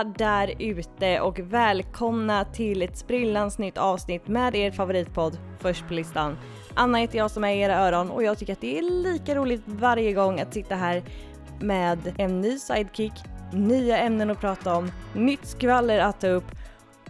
[0.00, 5.94] alla där ute och välkomna till ett sprillans nytt avsnitt med er favoritpodd Först på
[5.94, 6.38] listan.
[6.74, 9.34] Anna heter jag som är i era öron och jag tycker att det är lika
[9.34, 11.02] roligt varje gång att sitta här
[11.60, 13.12] med en ny sidekick,
[13.52, 16.50] nya ämnen att prata om, nytt skvaller att ta upp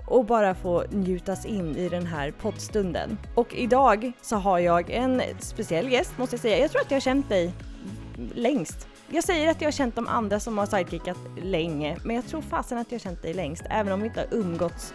[0.06, 3.18] och bara få njutas in i den här poddstunden.
[3.34, 6.58] Och idag så har jag en speciell gäst måste jag säga.
[6.58, 7.52] Jag tror att jag har känt dig
[8.34, 8.89] längst.
[9.12, 12.40] Jag säger att jag har känt de andra som har sidekickat länge, men jag tror
[12.42, 14.94] fasen att jag har känt dig längst, även om vi inte har umgåtts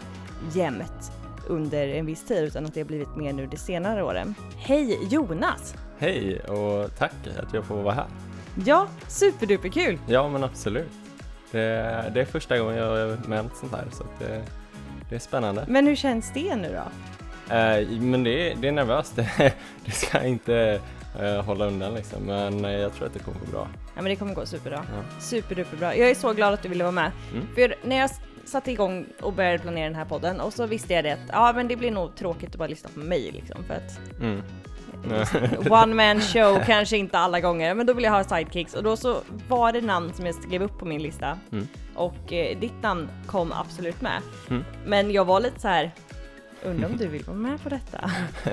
[0.54, 1.12] jämt
[1.48, 4.36] under en viss tid, utan att det har blivit mer nu de senare åren.
[4.58, 5.76] Hej Jonas!
[5.98, 8.06] Hej och tack att jag får vara här.
[8.66, 10.00] Ja, superduperkul!
[10.08, 10.92] Ja men absolut.
[11.52, 14.44] Det, det är första gången jag är med om sånt här så det,
[15.10, 15.66] det är spännande.
[15.68, 17.56] Men hur känns det nu då?
[17.56, 19.16] Eh, men det, är- det är nervöst,
[19.86, 20.82] det, ska inte
[21.22, 22.24] eh, hålla undan liksom.
[22.24, 23.68] Men eh, jag tror att det kommer gå bra.
[23.96, 24.86] Ja men det kommer gå superbra.
[24.96, 25.20] Ja.
[25.22, 25.96] Superduperbra.
[25.96, 27.12] Jag är så glad att du ville vara med.
[27.34, 27.48] Mm.
[27.56, 28.10] För när jag
[28.46, 31.54] satte igång och började planera den här podden och så visste jag det att ja
[31.56, 34.42] men det blir nog tråkigt att bara lyssna på mig liksom för att Mm.
[35.72, 38.98] one man show kanske inte alla gånger men då vill jag ha sidekicks och då
[38.98, 41.68] så var det namn som jag skrev upp på min lista Mm.
[41.96, 44.22] och eh, ditt namn kom absolut med.
[44.50, 44.64] Mm.
[44.86, 45.92] Men jag var lite så här.
[46.64, 48.12] undrar om du vill vara med på detta?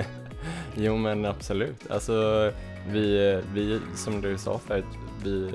[0.75, 1.91] Jo men absolut.
[1.91, 2.51] Alltså
[2.89, 4.85] vi, vi som du sa förut,
[5.23, 5.51] vi,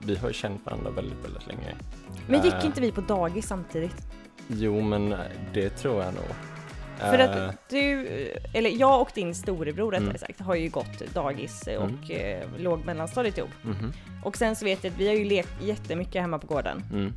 [0.00, 1.74] vi har känt varandra väldigt, väldigt länge.
[2.26, 4.06] Men gick Eh, inte vi på dagis samtidigt?
[4.48, 5.14] Jo men
[5.54, 6.24] det tror jag nog.
[6.98, 8.06] För Eh, att du,
[8.54, 10.18] eller jag och din storebror rättare Mm.
[10.18, 13.50] sagt, har ju gått dagis och eh, låg mellanstadiet ihop.
[13.62, 13.92] mhm.
[14.24, 16.82] Och sen så vet jag att vi har ju lekt jättemycket hemma på gården.
[16.92, 17.12] Mm.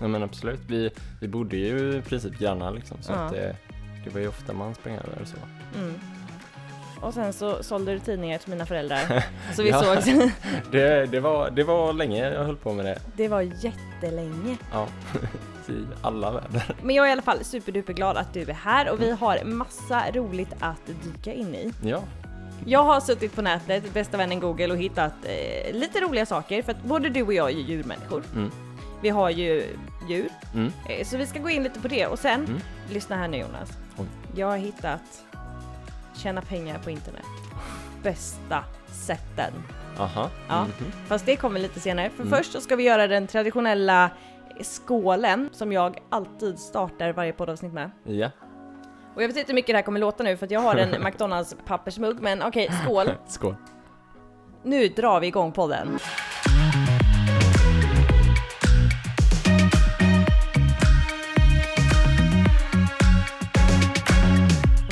[0.00, 3.16] Ja men absolut, vi, vi bodde ju i princip grannar liksom så Ja.
[3.18, 3.56] att det,
[4.04, 5.36] det var ju ofta man sprang över och så.
[5.78, 5.94] Mm.
[7.04, 9.24] Och sen så sålde du tidningar till mina föräldrar.
[9.56, 9.82] Så vi Ja.
[9.82, 10.04] sågs.
[10.70, 12.98] Det, det, var, det var länge jag höll på med det.
[13.16, 14.56] Det var jättelänge.
[14.72, 14.86] Ja,
[15.68, 16.62] i alla väder.
[16.82, 20.10] Men jag är i alla fall superduperglad att du är här och vi har massa
[20.10, 21.72] roligt att dyka in i.
[21.82, 22.02] Ja,
[22.66, 26.72] Jag har suttit på nätet, bästa vännen Google och hittat eh, lite roliga saker för
[26.72, 28.22] att både du och jag är ju djurmänniskor.
[28.34, 28.50] mm,
[29.02, 29.64] Vi har ju
[30.08, 32.60] djur, mm, eh, så vi ska gå in lite på det och sen, Mm.
[32.90, 33.70] lyssna här nu Jonas.
[33.96, 34.06] Oj.
[34.36, 35.00] Jag har hittat
[36.16, 37.24] tjäna pengar på internet.
[38.02, 38.64] Bästa
[39.06, 39.52] sätten.
[39.98, 40.30] aha.
[40.48, 40.60] Ja.
[40.62, 40.92] mhm.
[41.06, 42.38] Fast det kommer lite senare, för Mm.
[42.38, 44.10] först så ska vi göra den traditionella
[44.62, 47.90] skålen som jag alltid startar varje poddavsnitt med.
[48.04, 48.30] Ja,
[49.14, 50.76] Och jag vet inte hur mycket det här kommer låta nu för att jag har
[50.76, 53.10] en McDonalds pappersmugg, men okej, skål!
[53.26, 53.56] skål.
[54.62, 55.98] Nu drar vi igång podden.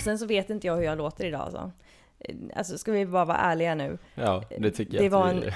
[0.02, 1.70] Och sen så vet inte jag hur jag låter idag alltså.
[2.18, 3.98] Eh, Alltså ska vi bara vara ärliga nu.
[4.14, 5.52] Ja, det tycker Det jag var att vi...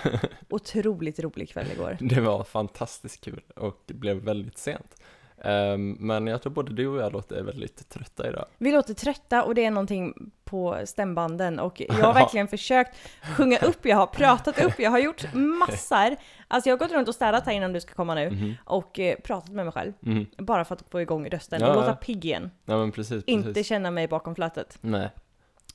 [0.48, 1.96] Otroligt rolig kväll igår.
[2.00, 5.02] Det var fantastiskt kul och det blev väldigt sent.
[5.42, 8.46] Ehm, men jag tror både du och jag låter väldigt trötta idag.
[8.58, 12.96] Vi låter trötta och det är någonting på stämbanden och jag har verkligen försökt
[13.36, 16.16] sjunga upp, jag har pratat upp, jag har gjort massor.
[16.48, 18.98] Alltså jag har gått runt och städat här innan du ska komma nu Mhm, och
[18.98, 19.92] eh, pratat med mig själv.
[20.00, 20.26] mhm.
[20.38, 22.50] Bara för att få igång rösten Ja, och låta pigg igen.
[22.64, 23.66] Ja men precis, Inte precis.
[23.66, 24.78] känna mig bakom flötet.
[24.80, 25.10] Nej.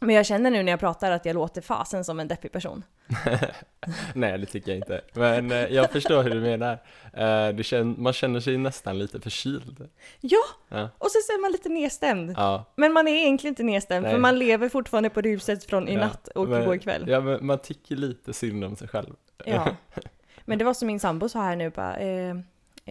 [0.03, 2.83] Men jag känner nu när jag pratar att jag låter fasen som en deppig person.
[4.13, 5.01] Nej, det tycker jag inte.
[5.13, 6.71] Men eh, jag förstår hur du menar.
[7.13, 9.89] Eh, det kän- man känner sig nästan lite förkyld.
[10.21, 10.37] Ja,
[10.69, 10.89] Ja.
[10.97, 12.33] och så är man lite nedstämd.
[12.37, 14.21] Ja, Men man är egentligen inte nedstämd för Nej.
[14.21, 17.03] man lever fortfarande på ruset från i natt och men- igår kväll.
[17.07, 19.13] ja men man tycker lite synd om sig själv.
[19.45, 19.67] Ja.
[20.45, 22.35] Men det var som min sambo sa här nu bara, eh,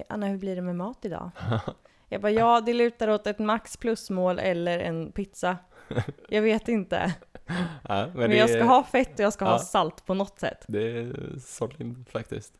[0.08, 1.30] Anna hur blir det med mat idag?
[2.08, 5.56] Jag bara, ja det lutar åt ett max plusmål eller en pizza.
[6.28, 7.14] Jag vet inte.
[7.88, 9.58] Ja, men Men, jag ska ha fett och jag ska ha Ja.
[9.58, 10.64] salt på något sätt.
[10.68, 12.52] Det är solid faktiskt.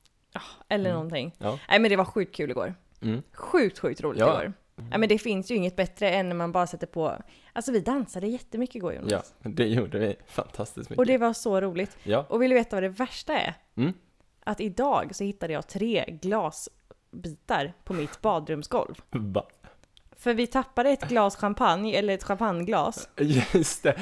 [0.68, 0.94] Eller Mm.
[0.96, 1.34] någonting.
[1.38, 1.58] Ja.
[1.68, 2.74] Nej men det var sjukt kul igår.
[3.02, 3.22] Mm.
[3.32, 4.28] Sjukt, sjukt roligt Ja.
[4.42, 4.52] igår.
[4.76, 7.16] Nej men det finns ju inget bättre än när man bara sätter på,
[7.52, 9.34] alltså vi dansade jättemycket igår Jonas.
[9.42, 10.98] Ja, det gjorde vi fantastiskt mycket.
[10.98, 11.96] Och det var så roligt.
[12.02, 13.54] Ja, Och vill du veta vad det värsta är?
[13.76, 13.92] Mm.
[14.44, 18.94] Att idag så hittade jag tre glasbitar på mitt badrumsgolv.
[19.10, 19.46] va?
[20.20, 23.08] För vi tappade ett glas champagne, eller ett champagneglas.
[23.52, 23.94] Just det.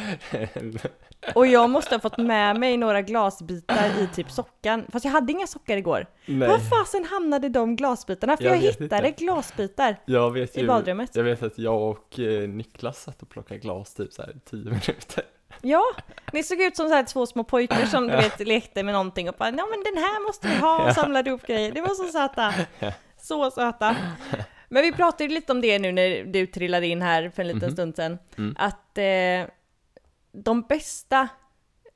[1.35, 4.85] Och jag måste ha fått med mig några glasbitar i typ sockan.
[4.93, 6.07] Fast jag hade inga sockar igår.
[6.27, 8.37] Nej, Var fasen hamnade de glasbitarna?
[8.37, 9.25] För Jag jag, hittade inte.
[9.25, 11.17] glasbitar jag vet i ju, badrummet.
[11.17, 14.41] jag vet att jag och eh, Niklas satt och plockade glas typ så här i
[14.51, 15.25] tio minuter.
[15.63, 15.83] Ja,
[16.33, 19.29] ni såg ut som så här två små pojkar som du vet lekte med någonting
[19.29, 21.73] och bara ja men den här måste vi ha och samlade ihop grejer.
[21.73, 22.55] Det var så söta.
[23.21, 23.97] Så söta.
[24.69, 27.49] Men vi pratade ju lite om det nu när du trillade in här för en
[27.49, 27.73] liten Mhm.
[27.73, 28.19] stund sedan.
[28.39, 28.55] Mm.
[28.59, 29.55] Att eh,
[30.33, 31.29] de bästa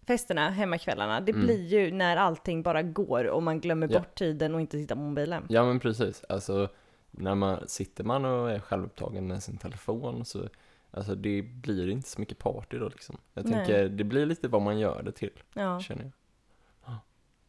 [0.06, 1.44] festerna, hemmakvällarna, det Mm.
[1.46, 3.98] blir ju när allting bara går och man glömmer Ja.
[3.98, 5.46] bort tiden och inte tittar på mobilen.
[5.48, 6.68] Ja men precis, alltså
[7.10, 10.48] när man, sitter man och är självupptagen med sin telefon så
[10.94, 13.16] Alltså det blir inte så mycket party då liksom.
[13.34, 13.52] Jag Nej.
[13.54, 15.80] tänker, det blir lite vad man gör det till, Ja.
[15.80, 16.12] känner jag.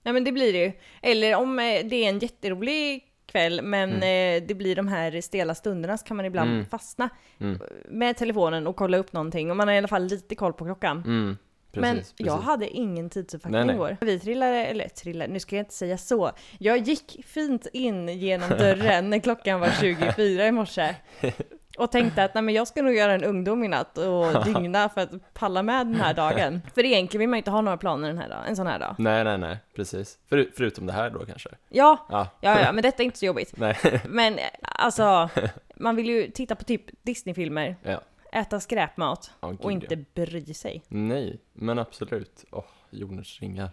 [0.03, 0.71] Nej men det blir det ju.
[1.01, 5.55] Eller om eh, det är en jätterolig kväll men eh, det blir de här stela
[5.55, 6.65] stunderna så kan man ibland Mm.
[6.65, 7.09] fastna
[7.39, 7.59] Mm.
[7.89, 10.65] med telefonen och kolla upp någonting och man har i alla fall lite koll på
[10.65, 10.97] klockan.
[11.05, 11.37] Mm,
[11.71, 12.45] men precis, jag precis.
[12.45, 13.97] hade ingen tidsuppfattning igår.
[14.01, 16.31] Vi trillade, eller trillade, nu ska jag inte säga så.
[16.59, 20.95] Jag gick fint in genom dörren när klockan var 24 i morse.
[21.77, 24.89] Och tänkte att nej, men jag ska nog göra en ungdom i natt och dygna
[24.89, 26.61] för att palla med den här dagen.
[26.75, 28.79] För egentligen vill man ju inte ha några planer den här dagen, en sån här
[28.79, 28.95] dag.
[28.97, 30.17] Nej, nej, nej, precis.
[30.29, 31.49] För, förutom det här då kanske.
[31.69, 33.53] Ja, Ja, ja, ja, men detta är inte så jobbigt.
[33.57, 33.77] nej.
[34.05, 35.29] Men alltså,
[35.75, 38.01] man vill ju titta på typ Disneyfilmer, Ja.
[38.31, 40.25] äta skräpmat gud, och inte ja.
[40.25, 40.83] bry sig.
[40.87, 42.45] Nej, men absolut.
[42.51, 43.69] Åh, jordens ringar.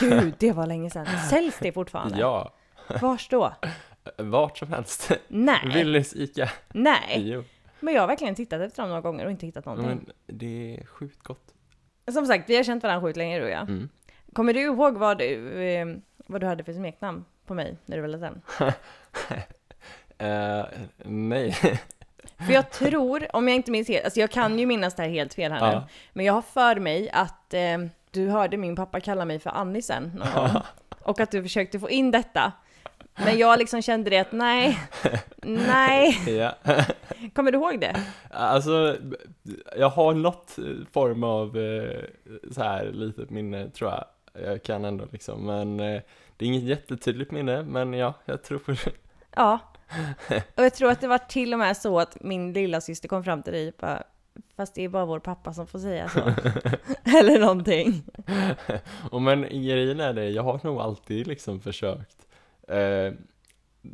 [0.00, 1.06] Gud, det var länge sedan.
[1.30, 2.18] Säljs det fortfarande?
[2.18, 2.52] Ja,
[3.00, 3.52] Vars då?
[4.16, 5.10] Vart som helst.
[5.28, 6.50] Nej, Willys, Ica.
[6.68, 7.30] nej.
[7.30, 7.44] Jo.
[7.80, 9.88] Men jag har verkligen tittat efter dem några gånger och inte hittat någonting.
[9.88, 11.54] Men det är sjukt gott.
[12.12, 13.62] Som sagt, vi har känt varandra sjukt länge du och jag.
[13.62, 13.88] Mm.
[14.32, 15.86] Kommer du ihåg vad du, eh,
[16.26, 18.42] vad du hade för smeknamn på mig när du var liten?
[20.18, 20.64] Eh,
[21.04, 21.52] nej.
[22.46, 25.10] För jag tror, om jag inte minns helt, alltså jag kan ju minnas det här
[25.10, 25.88] helt fel här nu, Ja.
[26.12, 27.78] men jag har för mig att eh,
[28.10, 30.62] du hörde min pappa kalla mig för Annisen någon gång.
[31.02, 32.52] Och att du försökte få in detta.
[33.24, 34.78] Men jag liksom kände det att nej,
[35.42, 36.18] nej.
[36.38, 36.54] ja.
[37.34, 37.96] Kommer du ihåg det?
[38.30, 38.96] Alltså,
[39.76, 40.58] jag har något
[40.92, 42.04] form av eh,
[42.50, 44.04] så här litet minne tror jag.
[44.44, 46.00] Jag kan ändå liksom, men eh,
[46.36, 48.92] det är inget jättetydligt minne, men ja, jag tror på det.
[49.36, 49.58] Ja.
[50.56, 53.24] Och jag tror att det var till och med så att min lilla syster kom
[53.24, 54.02] fram till dig och bara,
[54.56, 56.20] fast det är bara vår pappa som får säga så.
[57.18, 58.02] Eller någonting.
[59.10, 62.26] Och men grejen är det, jag har nog alltid liksom försökt
[62.70, 63.12] eh,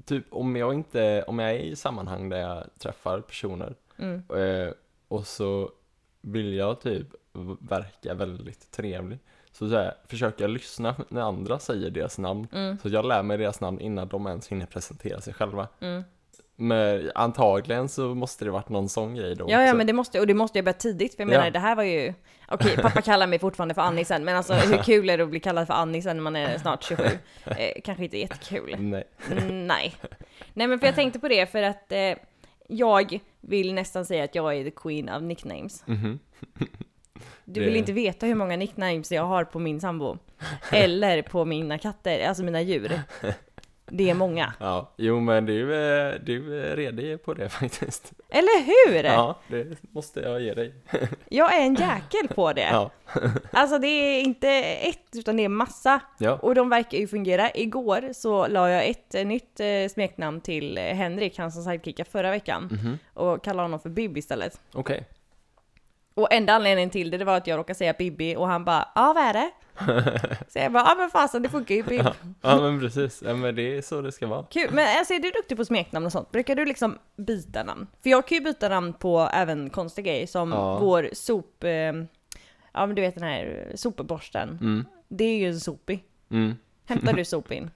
[0.05, 4.23] Typ om jag inte, om jag är i sammanhang där jag träffar personer Mm.
[4.37, 4.73] eh,
[5.08, 5.70] och så
[6.20, 7.06] vill jag typ
[7.61, 9.19] verka väldigt trevlig
[9.52, 12.78] så, så här, försöker jag lyssna när andra säger deras namn Mm.
[12.82, 16.02] så jag lär mig deras namn innan de ens hinner presentera sig själva Mm.
[16.58, 19.76] Men antagligen så måste det varit någon sån grej då Ja, ja, också.
[19.76, 21.38] men det måste, och det måste jag börja tidigt, för jag Ja.
[21.38, 22.14] menar, det här var ju...
[22.49, 25.41] Okej, pappa kallar mig fortfarande för Annisen, men alltså hur kul är det att bli
[25.41, 27.05] kallad för Annisen när man är snart 27?
[27.44, 28.76] Eh, kanske inte jättekul.
[28.79, 29.05] Nej.
[29.31, 29.94] Mm, nej.
[30.55, 31.99] Nej, men för jag tänkte på det för att eh,
[32.69, 35.82] jag vill nästan säga att jag är the queen of nicknames.
[35.87, 36.19] Mhm.
[37.49, 40.19] Du Det- vill inte veta hur många nicknames jag har på min sambo.
[40.73, 43.00] Eller på mina katter, alltså mina djur.
[43.88, 44.52] Det är många.
[44.60, 49.04] Ja, jo men du, är- du är redig på det faktiskt Eller hur?
[49.04, 50.74] Ja, det måste jag ge dig.
[51.28, 52.68] Jag är en jäkel på det.
[52.72, 52.90] Ja.
[53.50, 56.00] Alltså det är inte ett, utan det är massa.
[56.18, 56.38] Ja.
[56.42, 57.50] Och de verkar ju fungera.
[57.54, 62.10] Igår så la jag ett eh, nytt eh, smeknamn till eh, Henrik, han som sidekickade
[62.10, 62.68] förra veckan.
[62.72, 62.98] Mhm.
[63.14, 64.60] Och kallade honom för Bibi istället.
[64.74, 65.04] Okej.
[66.16, 68.88] Och enda anledningen till det, det var att jag råkade säga Bibi och han bara
[68.94, 69.50] ja vad är det?
[70.48, 72.06] Så jag bara ja men fasen det funkar ju Bib.
[72.42, 74.42] Ja men precis, ja, men det är så det ska vara.
[74.50, 76.30] Kul, men alltså är du duktig på smeknamn och sånt?
[76.30, 77.86] Brukar du liksom byta namn?
[78.02, 80.78] För jag kan ju byta namn på även konstiga grejer som Ja.
[80.78, 81.64] vår sop...
[81.64, 81.70] Eh,
[82.72, 84.48] ja men du vet den här sopborsten.
[84.60, 84.84] Mm.
[85.08, 86.05] Det är ju en sopig.
[86.31, 86.55] Mm.
[86.86, 87.70] Hämtar du sop in?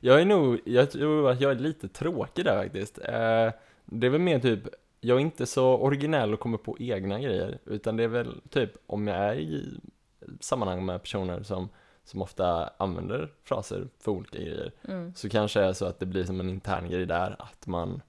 [0.00, 2.98] Jag är nog, jag tror att jag är lite tråkig där faktiskt.
[2.98, 3.50] Eh,
[3.84, 4.60] det är väl mer typ,
[5.04, 8.70] jag är inte så originell och kommer på egna grejer, utan det är väl typ
[8.86, 9.80] om jag är i
[10.40, 11.68] sammanhang med personer som,
[12.04, 15.14] som ofta använder fraser för olika grejer, Mm.
[15.14, 18.02] så kanske det är så att det blir som en intern grej där, att man,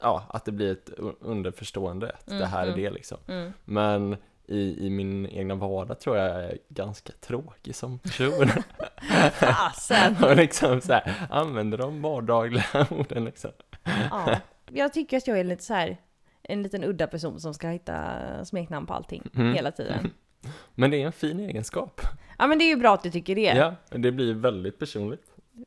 [0.00, 0.90] ja, att det blir ett
[1.20, 2.80] underförstående, att det Mm, här är mm.
[2.80, 3.18] det liksom.
[3.28, 3.52] Mm.
[3.64, 4.16] Men
[4.46, 8.48] i, i min egna vardag tror jag jag är ganska tråkig som person.
[9.32, 10.16] Fasen!
[10.24, 13.50] och liksom så här, använder de vardagliga orden liksom.
[14.10, 14.36] Ja.
[14.72, 15.96] Jag tycker att jag är lite så här
[16.42, 18.04] en liten udda person som ska hitta
[18.44, 19.54] smeknamn på allting Mm.
[19.54, 20.10] hela tiden.
[20.74, 22.00] Men det är en fin egenskap.
[22.38, 23.42] Ja men det är ju bra att du tycker det.
[23.42, 25.26] Ja, det blir väldigt personligt.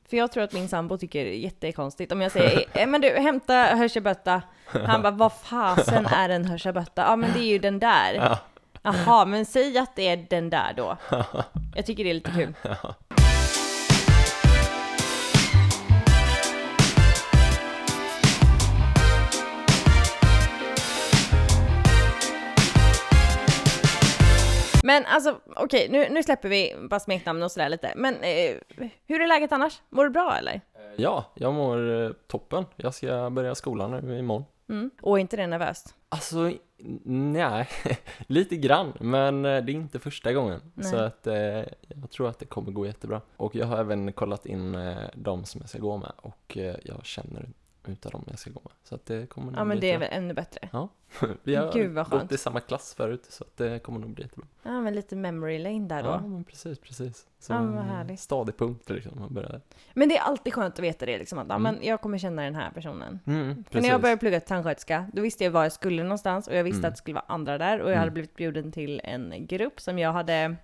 [0.10, 3.02] För jag tror att min sambo tycker det är jättekonstigt om jag säger eh, men
[3.02, 4.42] du hämta hörsebötta.
[4.66, 7.02] Han bara vad fasen är en hörsebötta?
[7.02, 8.14] Ja men det är ju den där.
[8.14, 8.40] Ja.
[8.82, 10.98] Jaha men säg att det är den där då.
[11.76, 12.54] Jag tycker det är lite kul.
[24.88, 27.94] Men alltså okej, nu, nu släpper vi bara smeknamn och sådär lite.
[27.96, 28.56] Men eh,
[29.08, 29.82] hur är läget annars?
[29.90, 30.62] Mår du bra eller?
[30.96, 32.66] Ja, jag mår eh, toppen.
[32.76, 34.46] Jag ska börja skolan nu imorgon.
[34.70, 34.92] Mm.
[35.02, 35.96] Och är inte det nervöst?
[36.10, 36.52] Alltså,
[37.04, 37.68] nej,
[38.28, 40.62] lite grann, men eh, det är inte första gången.
[40.74, 40.86] Nej.
[40.86, 41.36] Så att eh,
[41.88, 43.22] jag tror att det kommer gå jättebra.
[43.38, 46.76] Och jag har även kollat in eh, de som jag ska gå med och eh,
[46.84, 47.50] jag känner
[47.90, 48.72] utav dem jag ska gå med.
[48.84, 50.10] Så att det kommer nog Ja men bli det är jättebra.
[50.10, 50.70] väl ännu bättre.
[51.44, 52.32] Vi har Gud, vad gått skönt.
[52.32, 54.48] i samma klass förut så att det kommer nog bli jättebra.
[54.64, 56.10] Ja men lite memory lane där då.
[56.10, 57.28] Ja, men precis, precis.
[57.40, 58.20] Så Ja, vad en härligt.
[58.20, 59.62] stadig punkt liksom, man börjar.
[59.94, 61.76] Men det är alltid skönt att veta det liksom att ja, Mm.
[61.76, 63.20] men jag kommer känna den här personen.
[63.26, 66.48] Mm, För när jag började plugga till tandsköterska, då visste jag var jag skulle någonstans
[66.48, 66.88] och jag visste Mm.
[66.88, 68.00] att det skulle vara andra där och jag Mm.
[68.00, 70.56] hade blivit bjuden till en grupp som jag hade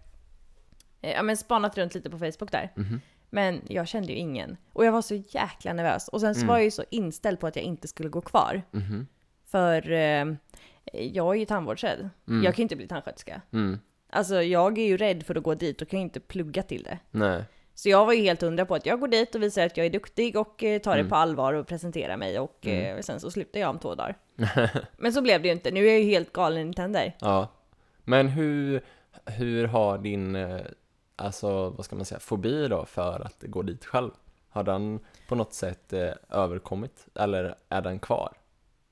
[1.02, 2.72] eh, ja, men spanat runt lite på Facebook där.
[2.76, 3.02] Mhm.
[3.34, 4.58] Men jag kände ju ingen.
[4.74, 6.08] Och jag var så jäkla nervös.
[6.08, 6.48] Och sen så Mm.
[6.48, 8.62] var jag ju så inställd på att jag inte skulle gå kvar.
[8.72, 9.08] Mhm.
[9.48, 10.26] För eh,
[10.94, 12.10] jag är ju tandvårdsrädd.
[12.28, 12.44] Mm.
[12.44, 13.42] Jag kan ju inte bli tandsköterska.
[13.54, 13.80] Mm.
[14.10, 16.84] Alltså jag är ju rädd för att gå dit och kan ju inte plugga till
[16.84, 17.00] det.
[17.12, 17.44] Nej.
[17.76, 19.86] Så jag var ju helt hundra på att jag går dit och visar att jag
[19.86, 21.10] är duktig och eh, tar det Mm.
[21.10, 22.96] på allvar och presenterar mig och Mm.
[22.98, 24.16] eh, sen så slutar jag om två dagar.
[24.98, 25.72] Men så blev det ju inte.
[25.72, 27.16] Nu är jag ju helt galen i tänder.
[27.20, 27.48] Ja.
[28.04, 28.82] Men hur,
[29.26, 30.62] hur har din, eh,
[31.16, 34.12] alltså vad ska man säga, fobi då för att gå dit själv?
[34.50, 37.08] Har den på något sätt eh, överkommit?
[37.16, 38.34] Eller är den kvar?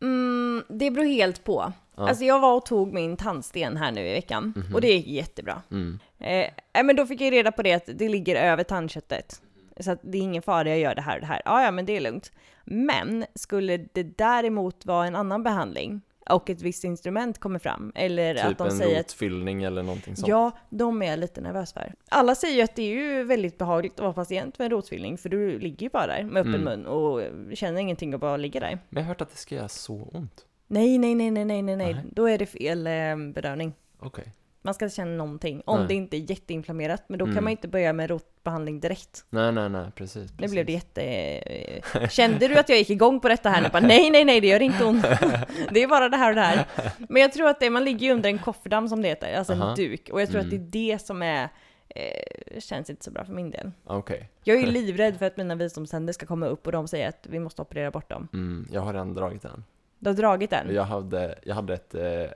[0.01, 1.73] Mm, det beror helt på.
[1.95, 2.07] Ja.
[2.09, 4.75] Alltså jag var och tog min tandsten här nu i veckan Mhm.
[4.75, 5.61] och det gick jättebra.
[5.71, 5.99] Mm.
[6.19, 6.49] Eh,
[6.85, 9.41] men då fick jag reda på det att det ligger över tandköttet.
[9.79, 11.41] Så att det är ingen fara, jag gör det här och det här.
[11.45, 12.31] Ja, ja, men det är lugnt.
[12.65, 18.35] Men skulle det däremot vara en annan behandling och ett visst instrument kommer fram, eller
[18.35, 20.27] att Typ de en säger att rotfyllning eller någonting sånt?
[20.27, 21.93] Ja, de är jag lite nervös för.
[22.09, 25.17] Alla säger ju att det är ju väldigt behagligt att vara patient med en rotfyllning,
[25.17, 26.63] för du ligger ju bara där med öppen Mm.
[26.79, 27.21] mun och
[27.53, 28.79] känner ingenting och bara ligger där.
[28.89, 30.45] Men jag har hört att det ska göra så ont.
[30.67, 31.95] Nej, nej, nej, nej, nej, nej, nej.
[32.11, 33.73] Då är det fel eh, bedövning.
[33.99, 34.33] Okej.
[34.63, 35.87] Man ska inte känna någonting, om Nej.
[35.87, 37.03] det inte är jätteinflammerat.
[37.07, 37.35] Men då Mm.
[37.35, 39.25] kan man inte börja med rotbehandling direkt.
[39.29, 40.31] Nej, nej, nej, precis.
[40.39, 42.07] Nu blev det jätte...
[42.09, 43.69] Kände du att jag gick igång på detta här nu?
[43.69, 45.03] Bara, nej, nej, nej, det gör inte ont.
[45.71, 46.65] Det är bara det här och det här.
[47.09, 49.53] Men jag tror att det, man ligger ju under en kofferdam som det heter, alltså
[49.53, 49.75] en Aha.
[49.75, 50.09] duk.
[50.11, 50.71] Och jag tror att det är Mm.
[50.71, 51.49] det som är...
[51.95, 53.71] Eh, känns inte så bra för min del.
[53.83, 54.29] Okej.
[54.43, 57.27] Jag är ju livrädd för att mina visdomständer ska komma upp och de säger att
[57.29, 58.27] vi måste operera bort dem.
[58.33, 59.63] Mm, jag har redan dragit den.
[59.99, 60.73] Du har dragit den?
[60.75, 62.31] Jag hade, jag hade ett eh,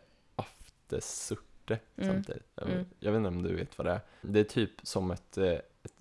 [1.73, 2.13] aftersurte Mm.
[2.15, 2.43] samtidigt.
[2.55, 2.85] Jag, Mm.
[2.99, 3.99] jag vet inte om du vet vad det är.
[4.21, 5.45] Det är typ som ett, eh,
[5.83, 5.93] ett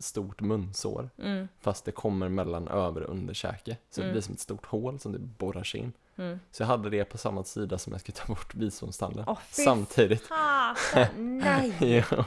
[0.00, 1.10] stort munsår.
[1.18, 3.76] Mm, Fast det kommer mellan över och underkäke.
[3.90, 4.08] Så Mm.
[4.08, 5.92] det blir som ett stort hål som det borrar sig in.
[6.16, 6.40] mm.
[6.50, 9.24] Så jag hade det på samma sida som jag skulle ta bort visdomstanden.
[9.48, 10.22] Fy Samtidigt.
[10.26, 11.38] fasen!
[11.38, 11.74] Nej!
[12.10, 12.24] ja,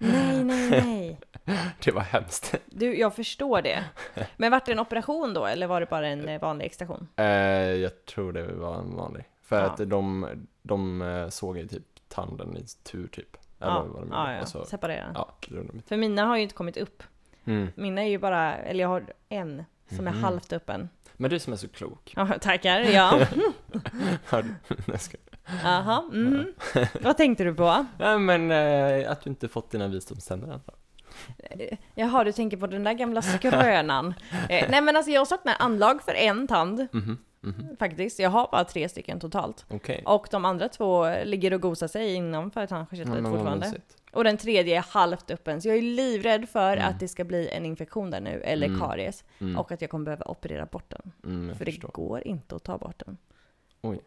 [0.00, 1.18] Nej, nej, nej.
[1.84, 2.54] det var hemskt.
[2.66, 3.84] Du, jag förstår det.
[4.36, 7.08] Men vart det en operation då, eller var det bara en eh, vanlig extraktion?
[7.16, 7.24] Eh,
[7.74, 9.24] jag tror det var en vanlig.
[9.42, 9.62] För Ja.
[9.66, 10.26] att de,
[10.62, 13.36] de såg ju typ tanden i tur typ.
[13.60, 14.40] Eller Ja, vad de ja, ja.
[14.42, 15.10] Och så, separera.
[15.14, 15.34] ja.
[15.86, 17.02] För mina har ju inte kommit upp.
[17.44, 17.68] Mm.
[17.76, 19.64] Mina är ju bara, eller jag har en
[19.96, 20.22] som är Mhm.
[20.22, 20.88] halvt öppen.
[21.16, 22.12] Men du som är så klok.
[22.16, 23.20] Ja, tackar, ja.
[25.64, 26.54] Jaha, mm.
[27.02, 27.86] Vad tänkte du på?
[27.98, 30.60] Nej men eh, att du inte fått dina visdomständer än.
[31.38, 34.14] Eh, Jaha, du tänker på den där gamla skrönan.
[34.48, 37.76] Eh, nej men alltså jag saknar anlag för en tand, Mhm, mhm.
[37.78, 38.18] faktiskt.
[38.18, 39.66] Jag har bara tre stycken totalt.
[39.68, 40.02] Okej.
[40.06, 43.72] Och de andra två ligger och gosar sig innanför Ja, men vad fortfarande.
[44.12, 46.88] Och den tredje är halvt öppen, så jag är livrädd för Mm.
[46.88, 48.80] att det ska bli en infektion där nu, eller Mm.
[48.80, 49.24] karies.
[49.38, 51.12] Mm, Och att jag kommer behöva operera bort den.
[51.24, 51.88] mm, för det förstår.
[51.92, 53.16] går inte att ta bort den.
[53.80, 54.00] Oj.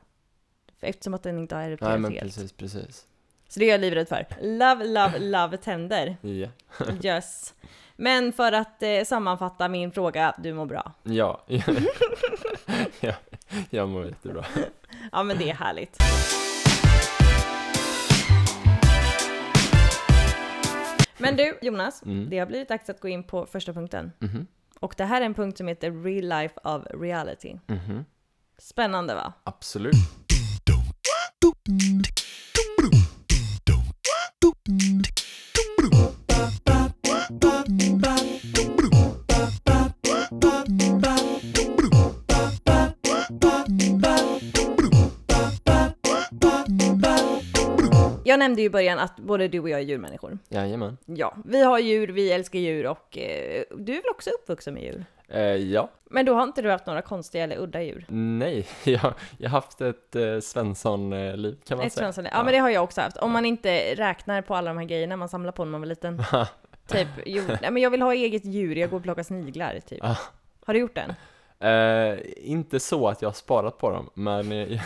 [0.79, 2.23] Eftersom att den inte har erupterat men helt.
[2.23, 3.05] precis, precis.
[3.49, 4.27] Så det är jag livrädd för.
[4.41, 6.17] Love, love, love tänder.
[6.21, 6.47] Ja.
[7.03, 7.53] Yes.
[8.01, 10.91] Men för att eh, sammanfatta min fråga, du mår bra.
[11.03, 11.41] Ja.
[12.99, 13.13] ja.
[13.69, 14.45] Jag mår jättebra.
[15.11, 15.97] Ja men det är härligt.
[21.17, 22.29] Men du Jonas, Mm.
[22.29, 24.11] det har blivit dags att gå in på första punkten.
[24.19, 24.47] Mhm.
[24.79, 27.55] Och det här är en punkt som heter Real Life of Reality.
[27.67, 28.05] Mhm.
[28.57, 29.33] Spännande va?
[29.43, 29.93] Absolut.
[48.41, 50.37] Nämnde ju i början att både du och jag är djurmänniskor.
[50.49, 50.97] Jajamän.
[51.05, 54.83] Ja, vi har djur, vi älskar djur och eh, du är väl också uppvuxen med
[54.83, 55.05] djur?
[55.27, 55.89] Eh, ja.
[56.09, 58.05] Men då har inte du haft några konstiga eller udda djur?
[58.09, 62.03] Nej, jag, jag har haft ett eh, Svensson-liv kan man Ett säga.
[62.03, 63.17] svensson, ja, men det har jag också haft.
[63.17, 65.87] Om man inte räknar på alla de här grejerna man samlar på när man var
[65.87, 66.23] liten.
[66.87, 69.99] typ, jo, nej, men jag vill ha eget djur, jag går och plockar sniglar typ.
[70.03, 70.17] Ja.
[70.65, 71.13] Har du gjort den?
[71.61, 74.51] Eh, inte så att jag har sparat på dem, men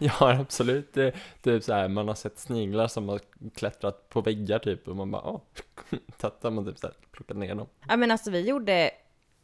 [0.00, 1.08] jag har absolut eh,
[1.42, 3.20] typ så här, man har sett sniglar som har
[3.54, 5.40] klättrat på väggar typ och man bara åh,
[6.18, 7.66] tattar man typ så här, plockat ner dem.
[7.88, 8.90] Ja men alltså vi gjorde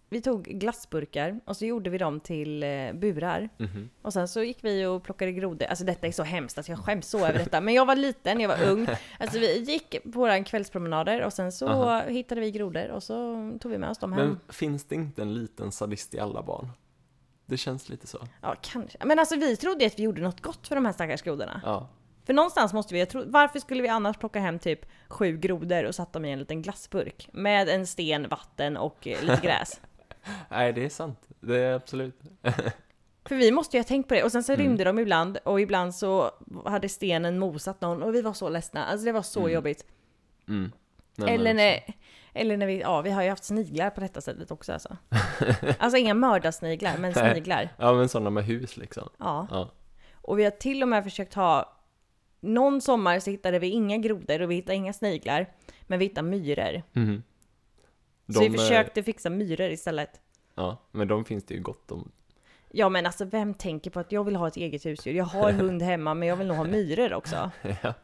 [0.09, 3.49] vi tog glassburkar och så gjorde vi dem till eh, burar.
[3.59, 3.91] Mhm.
[4.03, 5.67] Och sen så gick vi och plockade grodor.
[5.67, 7.61] Alltså detta är så hemskt att jag skäms så över detta.
[7.61, 8.87] Men jag var liten, jag var ung.
[9.19, 12.03] Alltså vi gick på våra kvällspromenader och sen så Aha.
[12.09, 14.27] hittade vi grodor och så tog vi med oss dem hem.
[14.27, 16.69] Men finns det inte en liten sadist i alla barn?
[17.47, 18.19] Det känns lite så.
[18.43, 18.99] Ja, kanske.
[19.05, 21.61] Men alltså vi trodde att vi gjorde något gott för de här stackars grodorna.
[21.65, 21.89] Ja.
[22.27, 25.85] För någonstans måste vi, jag tro, varför skulle vi annars plocka hem typ sju grodor
[25.85, 27.29] och satt dem i en liten glassburk?
[27.33, 29.81] Med en sten, vatten och eh, lite gräs.
[30.51, 31.21] Nej, det är sant.
[31.41, 32.21] Det är absolut.
[33.29, 34.23] För vi måste ju ha tänkt på det.
[34.25, 34.67] Och sen så Mm.
[34.67, 36.31] rymde de ibland och ibland så
[36.65, 38.85] hade stenen mosat någon och vi var så ledsna.
[38.85, 39.53] Alltså det var så Mm.
[39.53, 39.87] jobbigt.
[40.49, 40.73] Mm.
[41.17, 41.81] Nej, eller, när,
[42.35, 44.97] eller när vi, ja vi har ju haft sniglar på detta sättet också alltså.
[45.79, 47.69] Alltså inga mördarsniglar, men sniglar.
[47.79, 49.09] Ja, men sådana med hus liksom.
[49.19, 49.47] Ja.
[49.51, 49.71] Ja.
[50.15, 51.73] Och vi har till och med försökt ha
[52.41, 55.47] någon sommar så hittade vi inga grodor och vi hittade inga sniglar.
[55.83, 56.83] Men vi hittade myror.
[58.27, 58.35] Mhm.
[58.35, 60.21] så vi eh, försökte fixa myror istället.
[60.55, 62.11] Ja, men de finns det ju gott om.
[62.71, 65.15] Ja men alltså vem tänker på att jag vill ha ett eget husdjur?
[65.15, 67.51] Jag har hund hemma men jag vill nog ha myror också.
[67.83, 67.95] ja.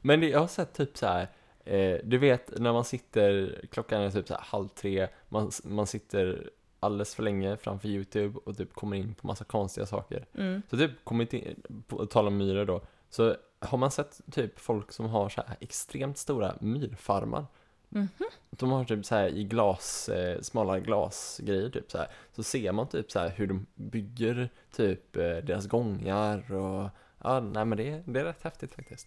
[0.00, 1.28] Men det, jag har sett typ så här.
[1.64, 5.86] Eh, du vet när man sitter, klockan är typ så här halv tre, man, man
[5.86, 10.26] sitter alldeles för länge framför YouTube och typ kommer in på massa konstiga saker.
[10.34, 10.62] Mm.
[10.70, 14.92] Så typ, kommit in, på tal om myror då, så har man sett typ folk
[14.92, 17.46] som har så här extremt stora myrfarmar.
[17.92, 18.08] Mhm.
[18.50, 22.08] De har typ så här i glas, eh, smala glasgrejer typ så här.
[22.32, 26.90] Så ser man typ så här hur de bygger typ eh, deras gångar och
[27.24, 29.06] ja, nej men det, det är rätt häftigt faktiskt.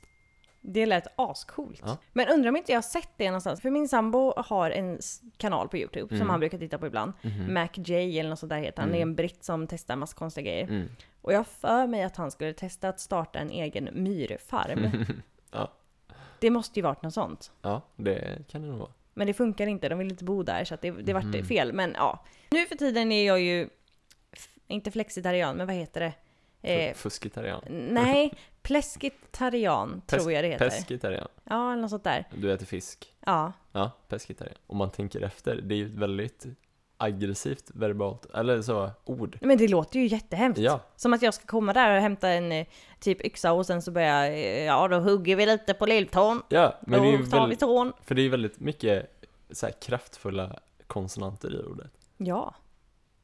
[0.65, 1.81] Det lät ascoolt.
[1.85, 1.97] Ja.
[2.13, 3.61] Men undrar om inte jag har sett det någonstans?
[3.61, 4.99] För min sambo har en
[5.37, 6.29] kanal på YouTube som Mm.
[6.29, 7.13] han brukar titta på ibland.
[7.21, 7.53] Mhm.
[7.53, 8.91] Mac J eller något sånt där heter han.
[8.91, 9.09] Det är Mm.
[9.09, 10.67] en britt som testar massa konstiga grejer.
[10.67, 10.89] Mm.
[11.21, 15.05] Och jag för mig att han skulle testa att starta en egen myrfarm.
[16.43, 17.51] Det måste ju varit något sånt.
[17.61, 18.91] Ja, det kan det nog vara.
[19.13, 21.45] Men det funkar inte, de vill inte bo där så att det, det vart Mhm.
[21.45, 21.73] fel.
[21.73, 22.25] Men ja.
[22.49, 23.69] Nu för tiden är jag ju,
[24.67, 26.13] inte flexitarian, men vad heter det?
[26.73, 27.61] Eh, Fuskitarian.
[27.69, 30.69] nej, pleskitarian tror jag det heter.
[30.69, 31.27] Peskitarian.
[31.43, 32.27] Ja, eller något sånt där.
[32.35, 33.13] Du äter fisk.
[33.25, 33.53] Ja.
[33.71, 34.55] Ja, peskitarian.
[34.67, 36.45] Om man tänker efter, det är ju ett väldigt
[37.03, 39.37] aggressivt verbalt, eller så, ord.
[39.41, 40.61] Men det låter ju jättehemskt.
[40.61, 42.67] Ja, Som att jag ska komma där och hämta en eh,
[42.99, 46.41] typ yxa och sen så börjar jag, ja då hugger vi lite på lilltån.
[46.49, 47.93] ja, men det är ju Då tar vi väldigt, tån.
[48.01, 49.19] för det är ju väldigt mycket
[49.51, 51.91] så här kraftfulla konsonanter i ordet.
[52.17, 52.55] Ja.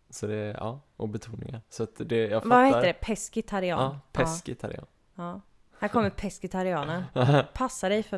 [0.10, 1.62] Så det ja, och betoningar.
[1.70, 2.56] Så att det, jag fattar.
[2.56, 2.94] Vad heter det?
[2.94, 3.80] Peskitarian?
[3.80, 4.86] Ja, peskitarian.
[5.16, 5.42] Ja.
[5.82, 7.04] Här kommer peskitarianen.
[7.54, 8.18] Passa dig för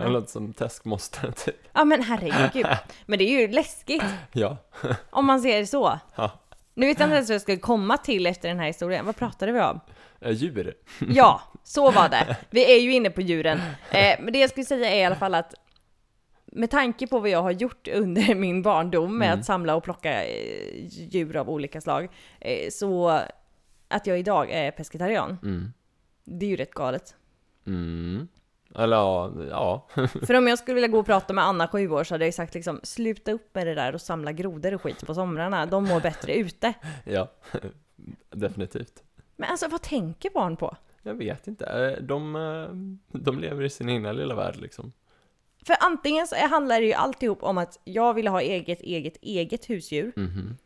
[0.00, 1.56] Ja, det låter som teskmoster typ.
[1.72, 2.66] Ja men herregud.
[3.06, 4.56] Men det är ju läskigt Ja,
[5.10, 5.98] om man ser det så.
[6.14, 6.30] ja.
[6.74, 9.06] Nu vet jag inte ens vad jag skulle komma till efter den här historien.
[9.06, 9.80] Vad pratade vi om?
[10.20, 10.74] Eh, Djur.
[11.08, 12.36] Ja, så var det.
[12.50, 13.58] Vi är ju inne på djuren.
[13.90, 15.54] Eh, men det jag skulle säga är i alla fall att
[16.46, 19.40] med tanke på vad jag har gjort under min barndom med Mm.
[19.40, 22.08] att samla och plocka eh, djur av olika slag,
[22.72, 23.20] så
[23.88, 25.72] att jag idag är pescetarian, Mm.
[26.28, 27.14] Det är ju rätt galet.
[27.66, 28.28] Mm.
[28.74, 29.88] Eller ja, ja.
[30.26, 32.34] För om jag skulle vilja gå och prata med Anna, sju år, så hade jag
[32.34, 35.66] sagt liksom sluta upp med det där och samla grodor och skit på somrarna.
[35.66, 36.74] De mår bättre ute.
[37.04, 37.32] ja.
[38.30, 39.02] Definitivt.
[39.36, 40.76] Men alltså vad tänker barn på?
[41.02, 41.64] Jag vet inte.
[41.66, 44.92] Eh, De, eh, de lever i sin egna lilla värld liksom.
[45.66, 49.70] För antingen så handlar det ju alltihop om att jag ville ha eget, eget, eget
[49.70, 50.12] husdjur.
[50.16, 50.56] Mhm.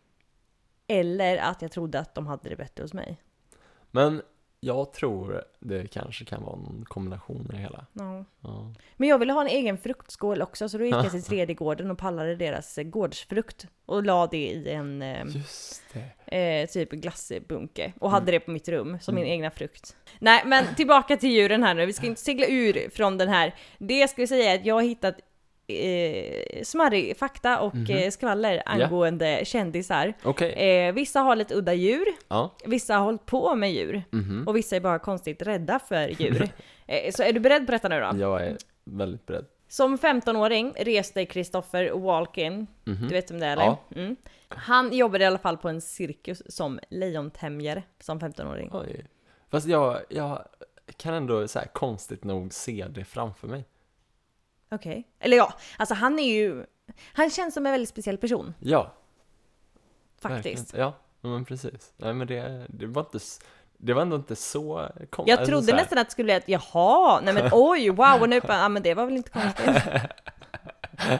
[0.87, 3.21] Eller att jag trodde att de hade det bättre hos mig.
[3.91, 4.23] Men
[4.65, 7.87] jag tror det kanske kan vara någon kombination i det hela.
[7.93, 8.25] Ja.
[8.41, 8.73] Ja.
[8.97, 11.91] Men jag ville ha en egen fruktskål också, så då gick jag till tredje gården
[11.91, 13.67] och pallade deras eh, gårdsfrukt.
[13.87, 15.25] Och la det i en eh,
[16.27, 16.37] det.
[16.37, 17.93] eh, typ glassbunke.
[17.99, 18.33] Och hade Mm.
[18.33, 19.97] det på mitt rum som min egna frukt.
[20.19, 21.87] Nej, men tillbaka till djuren här nu.
[21.87, 23.55] Vi ska inte segla ur från den här.
[23.79, 25.17] Det jag skulle säga är att jag har hittat
[25.81, 27.97] eh, smarrig fakta och Mhm.
[27.97, 30.13] eh, skvaller angående kändisar.
[30.25, 30.53] Okej.
[30.53, 32.55] Eh, vissa har lite udda djur, Ja.
[32.65, 34.03] vissa har hållit på med djur.
[34.11, 34.45] Mhm.
[34.49, 36.49] Och vissa är bara konstigt rädda för djur.
[36.87, 38.11] eh, så är du beredd på detta nu då?
[38.21, 39.47] Jag är väldigt beredd.
[39.69, 43.09] Som 15-åring reste Christopher Walken, Mhm.
[43.09, 43.65] du vet vem det är eller?
[43.65, 43.79] Ja.
[43.97, 44.17] Mm.
[44.49, 48.71] Han jobbade i alla fall på en cirkus som lejontämjare som 15-åring.
[48.73, 49.05] Oj.
[49.51, 50.43] Fast jag, jag
[50.97, 53.65] kan ändå så här konstigt nog se det framför mig.
[54.73, 55.09] Okej.
[55.21, 56.65] Eller ja, alltså han är ju...
[57.13, 58.93] Han känns som en väldigt speciell person, Ja,
[60.23, 60.75] faktiskt.
[60.75, 60.87] verkligen.
[61.21, 61.93] Ja, men precis.
[61.97, 63.19] Nej men det, det var inte,
[63.79, 65.39] det var ändå inte så konstigt.
[65.39, 68.41] Jag trodde nästan att det skulle bli att jaha, nej men oj, wow, och nu
[68.41, 69.67] bara, ja men det var väl inte konstigt.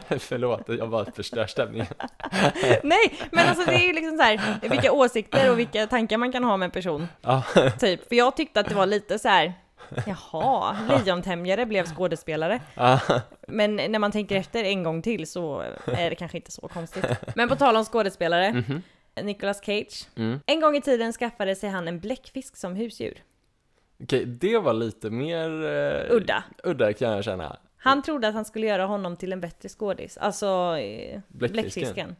[0.23, 1.87] Förlåt, jag bara förstör stämningen.
[2.83, 6.31] nej, men alltså det är ju liksom så här, vilka åsikter och vilka tankar man
[6.31, 7.43] kan ha med en person, Ja,
[7.79, 8.07] typ.
[8.07, 9.53] För jag tyckte att det var lite så här,
[10.07, 12.59] Jaha, lejontämjare blev skådespelare.
[12.75, 12.99] Ah,
[13.47, 17.05] Men när man tänker efter en gång till så är det kanske inte så konstigt.
[17.35, 18.81] Men på tal om skådespelare, mhm,
[19.21, 20.07] Nicolas Cage.
[20.15, 20.39] mm.
[20.45, 23.13] En gång i tiden skaffade sig han en bläckfisk som husdjur.
[24.03, 26.43] Okej, det var lite mer eh, Udda.
[26.63, 27.57] udda kan jag känna.
[27.77, 31.55] Han trodde att han skulle göra honom till en bättre skådis, alltså eh, Bläckfisken.
[31.73, 32.15] bläckfisken.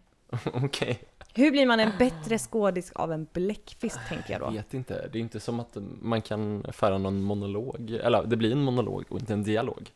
[0.66, 1.00] Okej.
[1.36, 4.56] Hur blir man en bättre skådis av en bläckfisk tänker jag Jag då?
[4.56, 8.52] vet inte, det är inte som att man kan föra någon monolog, eller det blir
[8.52, 9.92] en monolog och inte en dialog.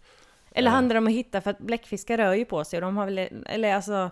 [0.51, 0.73] Eller Eh.
[0.73, 3.05] handlar det om att hitta, för att bläckfiskar rör ju på sig och de har
[3.05, 4.09] väl, eller alltså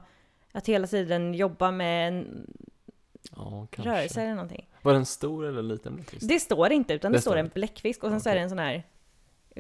[0.51, 2.47] att hela tiden jobba med en
[3.35, 4.67] Ja, rörelse eller någonting.
[4.81, 6.29] Var den stor eller liten bläckfisk?
[6.29, 8.41] Det står inte utan det, Det står står en bläckfisk och sen så är det
[8.41, 8.83] en sån här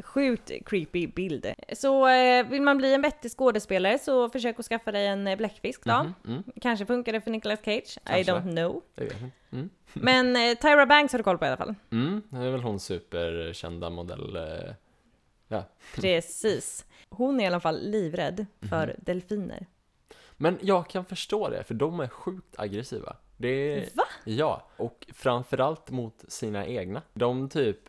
[0.03, 1.53] sjukt creepy bild.
[1.73, 5.37] Så eh, vill man bli en bättre skådespelare så försök att skaffa dig en eh,
[5.37, 5.93] bläckfisk då.
[6.03, 8.31] Mhm, mm, Kanske funkar det för Nicolas Cage, I Kanske.
[8.31, 8.81] don't know.
[9.51, 9.69] Mm.
[9.93, 11.75] Men eh, Tyra Banks har du koll på i alla fall.
[11.91, 14.35] Mm, det är väl hon superkända modell.
[14.35, 15.61] eh,
[15.95, 16.85] Precis.
[17.09, 18.95] Hon är i alla fall livrädd för Mhm.
[18.97, 19.65] delfiner.
[20.37, 23.15] Men jag kan förstå det, för de är sjukt aggressiva.
[23.37, 24.03] Det är, Va?
[24.23, 27.01] Ja, och framförallt mot sina egna.
[27.13, 27.79] De typ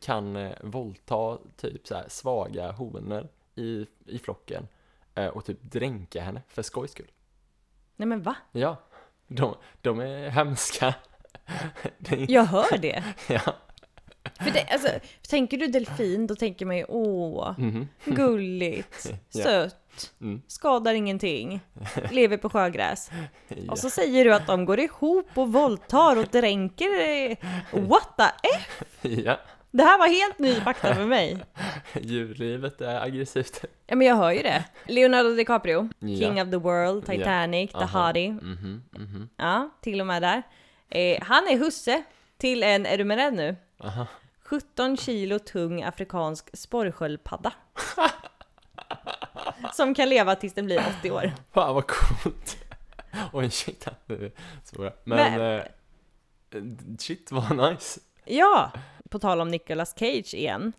[0.00, 4.68] kan eh, våldta typ så svaga honor i, i flocken
[5.14, 7.10] eh, och typ dränka henne för skojs skull.
[7.96, 8.36] Nej men va?
[8.52, 8.76] Ja,
[9.26, 10.94] de, de är hemska.
[12.28, 13.04] Jag hör det.
[13.28, 13.40] ja.
[14.40, 14.88] För det, alltså,
[15.28, 19.84] tänker du delfin, då tänker man ju åh, mhm, gulligt, sött,
[20.20, 20.42] Mm.
[20.46, 21.60] skadar ingenting,
[22.10, 23.10] lever på sjögräs.
[23.48, 23.72] ja.
[23.72, 27.00] Och så säger du att de går ihop och våldtar och dränker.
[27.00, 27.36] eh,
[27.72, 28.84] What the F?
[29.02, 29.38] ja,
[29.70, 31.44] Det här var helt ny fakta för mig.
[32.00, 33.64] djurlivet är aggressivt.
[33.86, 34.64] Ja men jag hör ju det.
[34.86, 36.18] Leonardo DiCaprio, Ja.
[36.18, 38.06] King of the World, Titanic, The Aha.
[38.06, 38.30] Hottie.
[38.32, 40.42] Mhm, mhm, Ja, till och med där.
[40.88, 42.02] Eh, han är husse
[42.38, 43.56] till en, är du med den nu?
[43.84, 44.06] aha.
[44.44, 47.52] 17 kilo tung afrikansk sporrsköldpadda.
[49.72, 51.32] Som kan leva tills den blir 80 år.
[51.52, 52.56] Fan vad coolt!
[53.32, 54.30] Oj shit, det är
[54.64, 54.92] svåra.
[55.04, 55.64] Men, Men- eh,
[56.98, 58.00] shit vad nice.
[58.24, 58.70] Ja,
[59.10, 60.72] på tal om Nicolas Cage igen.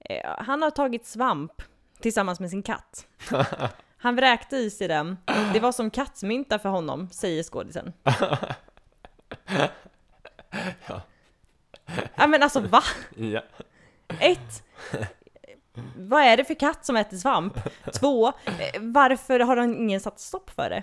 [0.00, 1.62] Eh, han har tagit svamp
[2.00, 3.06] tillsammans med sin katt.
[3.96, 5.18] Han vräkte i sig den.
[5.52, 7.92] Det var som kattmynta för honom, säger skådisen.
[10.88, 11.00] Ja.
[12.14, 12.82] Ja men alltså va?
[13.16, 13.42] Ja.
[14.20, 14.62] Ett.
[15.96, 17.58] Vad är det för katt som äter svamp?
[18.00, 18.32] Två.
[18.80, 20.82] Varför har han ingen satt stopp för det?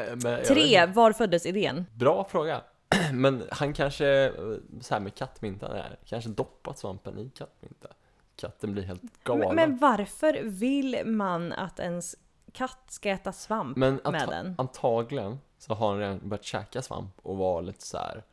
[0.00, 0.86] Eh, Tre.
[0.86, 1.86] Var föddes idén?
[1.94, 2.62] Bra fråga.
[3.12, 4.32] Men han kanske, eh,
[4.80, 7.88] så här med kattmynta där, kanske doppat svampen i kattmynta.
[8.36, 9.54] Katten blir helt galen.
[9.54, 12.16] Men, varför vill man att ens
[12.52, 14.54] katt ska äta svamp Men med anta- den?
[14.58, 18.24] antagligen så har han redan börjat käka svamp och var lite så här,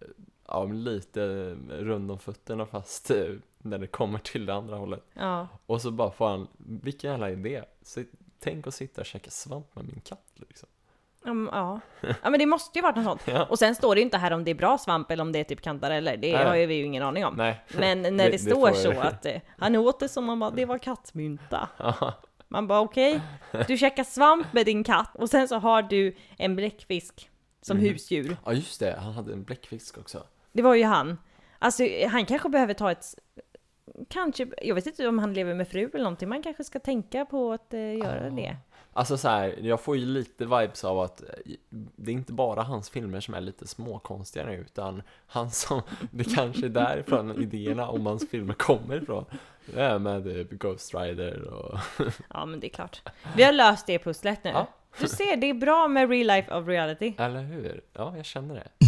[0.00, 0.06] eh,
[0.46, 1.20] ja lite
[1.68, 5.04] rund om fötterna fast eh, när det kommer till det andra hållet.
[5.14, 5.48] Ja.
[5.66, 7.64] Och så bara får han, vilken jävla idé.
[7.82, 8.02] Så,
[8.38, 10.68] tänk att sitta och käka svamp med min katt liksom.
[11.26, 11.80] Mm, ja.
[12.00, 13.22] ja, men det måste ju varit något sånt.
[13.26, 13.44] Ja.
[13.44, 15.38] Och sen står det ju inte här om det är bra svamp eller om det
[15.38, 16.16] är typ kantareller.
[16.16, 16.44] Det Nej.
[16.46, 17.34] har ju vi ju ingen aning om.
[17.34, 17.64] Nej.
[17.78, 20.52] Men när Det- det, det står får- så att eh, han åt det som om
[20.56, 21.68] det var kattmynta.
[21.78, 22.14] Ja.
[22.48, 23.20] Man bara okej,
[23.66, 27.30] du käkar svamp med din katt och sen så har du en bläckfisk
[27.62, 27.86] som Mhm.
[27.86, 28.36] husdjur.
[28.46, 30.22] Ja just det, han hade en bläckfisk också.
[30.52, 31.18] Det var ju han.
[31.58, 33.04] Alltså han kanske behöver ta ett...
[34.08, 37.24] Kanske, jag vet inte om han lever med fru eller någonting, man kanske ska tänka
[37.24, 38.30] på att eh, göra Ja.
[38.30, 38.56] det.
[38.92, 41.26] Alltså så här, jag får ju lite vibes av att eh,
[41.96, 46.24] det är inte bara hans filmer som är lite småkonstiga nu, utan han som, det
[46.24, 49.24] kanske är därifrån idéerna om hans filmer kommer ifrån.
[49.74, 51.78] Det är med typ Ghost Rider och...
[52.34, 53.02] Ja men det är klart.
[53.36, 54.50] Vi har löst det pusslet nu.
[54.50, 54.66] Ja.
[55.00, 57.14] Du ser, det är bra med real life of reality.
[57.18, 57.80] Eller hur?
[57.92, 58.68] Ja, jag känner det.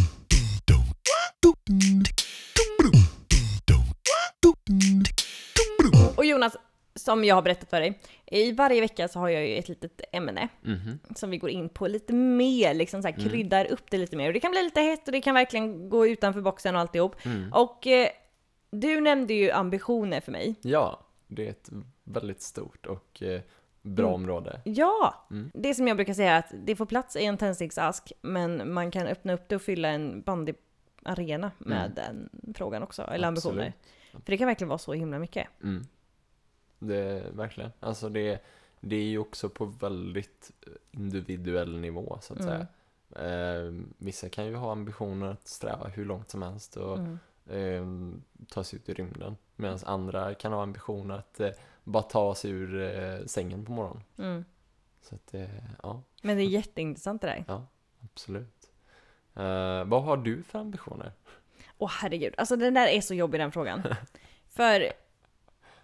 [6.16, 6.56] Och Jonas,
[7.04, 10.00] som jag har berättat för dig, i varje vecka så har jag ju ett litet
[10.12, 10.98] ämne Mhm.
[11.14, 14.26] som vi går in på lite mer, liksom så här, kryddar upp det lite mer.
[14.26, 17.24] Och det kan bli lite hett och det kan verkligen gå utanför boxen och alltihop.
[17.26, 17.52] Mm.
[17.52, 18.08] Och eh,
[18.70, 20.54] du nämnde ju ambitioner för mig.
[20.62, 21.68] Ja, det är ett
[22.04, 23.40] väldigt stort och eh,
[23.82, 24.14] bra Mm.
[24.14, 24.60] område.
[24.64, 25.26] Ja!
[25.30, 25.50] Mm.
[25.54, 28.90] Det som jag brukar säga är att det får plats i en tändsticksask, men man
[28.90, 33.62] kan öppna upp det och fylla en bandyarena med den frågan också, eller ambitioner.
[33.62, 33.72] Mm.
[33.72, 34.24] Absolut.
[34.24, 35.46] För det kan verkligen vara så himla mycket.
[36.86, 37.70] Det verkligen.
[37.80, 38.42] Alltså det,
[38.80, 40.50] det är ju också på väldigt
[40.90, 42.50] individuell nivå så att Mm.
[42.50, 42.66] säga.
[43.16, 47.18] Eh, vissa kan ju ha ambitioner att sträva hur långt som helst och Mm.
[47.46, 49.36] eh, ta sig ut i rymden.
[49.56, 51.50] Medan andra kan ha ambitioner att eh,
[51.84, 54.02] bara ta sig ur eh, sängen på morgonen.
[54.18, 54.44] Mm.
[55.02, 55.48] Så att eh,
[55.82, 57.64] ja, Men det är jätteintressant det där.
[58.04, 58.70] absolut.
[59.34, 61.12] Eh, vad har du för ambitioner?
[61.78, 63.82] Åh herregud, alltså den där är så jobbig den frågan.
[64.48, 64.92] För,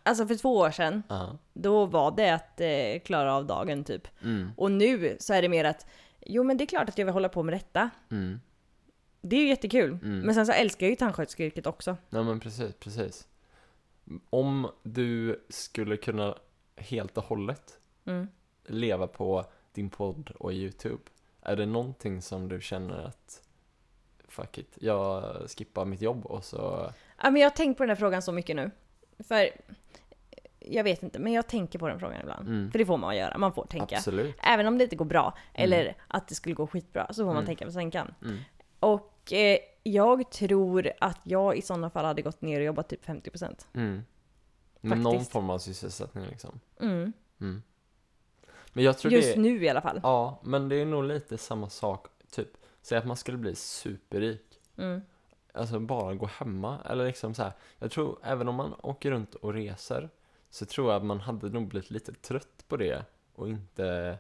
[0.03, 1.39] alltså för två år sedan, Ja.
[1.53, 4.09] då var det att eh, klara av dagen typ.
[4.23, 4.51] Mm.
[4.57, 5.87] Och nu så är det mer att,
[6.27, 7.91] jo men det är klart att jag vill hålla på med detta.
[8.11, 8.41] Mm.
[9.21, 9.91] Det är ju jättekul.
[9.91, 10.21] Mm.
[10.21, 11.97] Men sen så älskar jag ju tandsköterskeyrket också.
[12.11, 13.27] Nej men precis, precis.
[14.31, 16.35] Om du skulle kunna
[16.77, 18.29] helt och hållet Mm.
[18.67, 21.03] leva på din podd och YouTube,
[21.43, 23.43] är det någonting som du känner att
[24.29, 26.93] fuck it, jag skippar mitt jobb och så...
[27.23, 28.71] Ja, men jag har tänkt på den här frågan så mycket nu.
[29.19, 29.49] För,
[30.59, 32.49] jag vet inte, men jag tänker på den frågan ibland.
[32.49, 32.71] Mm.
[32.71, 33.97] För det får man göra, man får tänka.
[33.97, 34.37] Absolut.
[34.43, 37.37] Även om det inte går bra, eller att det skulle gå skitbra, så får man
[37.37, 37.47] Mm.
[37.47, 38.15] tänka på sänkan.
[38.23, 38.39] Mm.
[38.81, 43.05] Och eh, jag tror att jag i sådana fall hade gått ner och jobbat typ
[43.07, 43.67] 50%.
[43.75, 44.03] Mm.
[44.81, 45.33] Med någon Faktiskt.
[45.33, 46.61] form av sysselsättning liksom.
[46.81, 47.13] Mm.
[47.41, 47.63] Mm.
[48.73, 49.41] Men jag tror Just det...
[49.41, 50.01] nu i alla fall.
[50.03, 52.49] Ja, men det är nog lite samma sak, typ.
[52.83, 54.61] Säg att man skulle bli superrik.
[55.55, 57.53] Alltså bara gå hemma, eller liksom så här.
[57.79, 60.11] Jag tror, även om man åker runt och reser,
[60.51, 64.19] så tror jag att man hade nog blivit lite trött på det och inte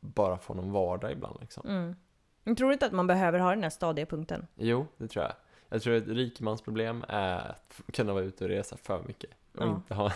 [0.00, 1.68] bara få någon vardag ibland liksom.
[1.68, 1.96] Mm.
[2.44, 4.46] Jag tror inte att man behöver ha den här stadiga punkten.
[4.54, 5.32] Jo, det tror jag.
[5.68, 9.30] Jag tror att rikemansproblem är att kunna vara ute och resa för mycket.
[9.54, 9.68] Och Ja.
[9.68, 10.12] inte ha...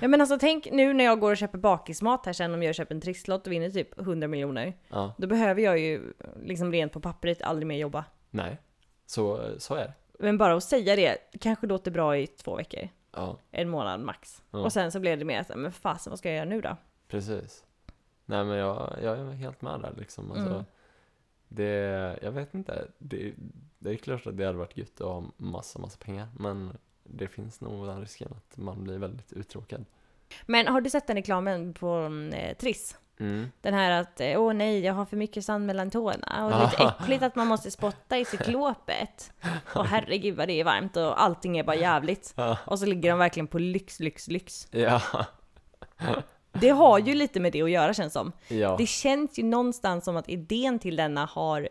[0.00, 2.74] Ja men alltså tänk nu när jag går och köper bakismat här sen om jag
[2.74, 4.76] köper en trisslott och vinner typ 100 miljoner.
[4.88, 8.04] Ja, Då behöver jag ju liksom rent på pappret aldrig mer jobba.
[8.30, 8.58] nej.
[9.06, 9.92] Så, så är det.
[10.18, 12.88] Men bara att säga det kanske låter bra i två veckor.
[13.12, 14.42] Ja, En månad max.
[14.50, 14.58] Ja.
[14.58, 16.60] Och sen så blev det mer så här, men fasen vad ska jag göra nu
[16.60, 16.76] då?
[17.08, 17.64] precis.
[18.24, 20.32] Nej men jag, jag är helt med där liksom.
[20.32, 20.64] Alltså, Mm.
[21.48, 22.88] Det, jag vet inte.
[22.98, 23.32] Det,
[23.78, 26.28] det är klart att det hade varit gött att ha massa, massa pengar.
[26.38, 29.84] Men det finns nog den risken att man blir väldigt uttråkad.
[30.46, 32.96] Men har du sett den reklamen på mm, eh, Triss?
[33.20, 33.50] Mm.
[33.60, 36.44] Den här att eh, åh nej, jag har för mycket sand mellan tårna.
[36.44, 39.32] Och det är lite äckligt att man måste spotta i cyklopet.
[39.74, 42.34] Och herregud vad det är varmt och allting är bara jävligt.
[42.36, 42.58] Ja.
[42.66, 44.68] Och så ligger de verkligen på lyx, lyx, lyx.
[44.70, 45.02] Ja.
[46.52, 48.32] Det har ju lite med det att göra känns som.
[48.48, 48.74] ja.
[48.78, 51.68] Det känns ju någonstans som att idén till denna har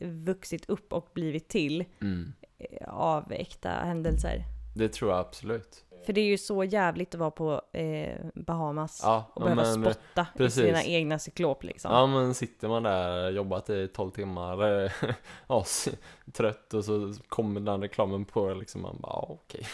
[0.00, 2.32] vuxit upp och blivit till Mm.
[2.58, 4.44] eh, av äkta händelser.
[4.76, 5.84] Det tror jag absolut.
[6.06, 9.74] För det är ju så jävligt att vara på eh, Bahamas Ja, och behöva men,
[9.94, 10.64] spotta i precis.
[10.64, 11.92] sina egna cyklop liksom.
[11.92, 14.90] ja men sitter man där, jobbat i 12 timmar, eh,
[15.46, 15.88] ja, s-
[16.32, 19.66] trött och så kommer den reklamen på liksom, man bara, ja, okej,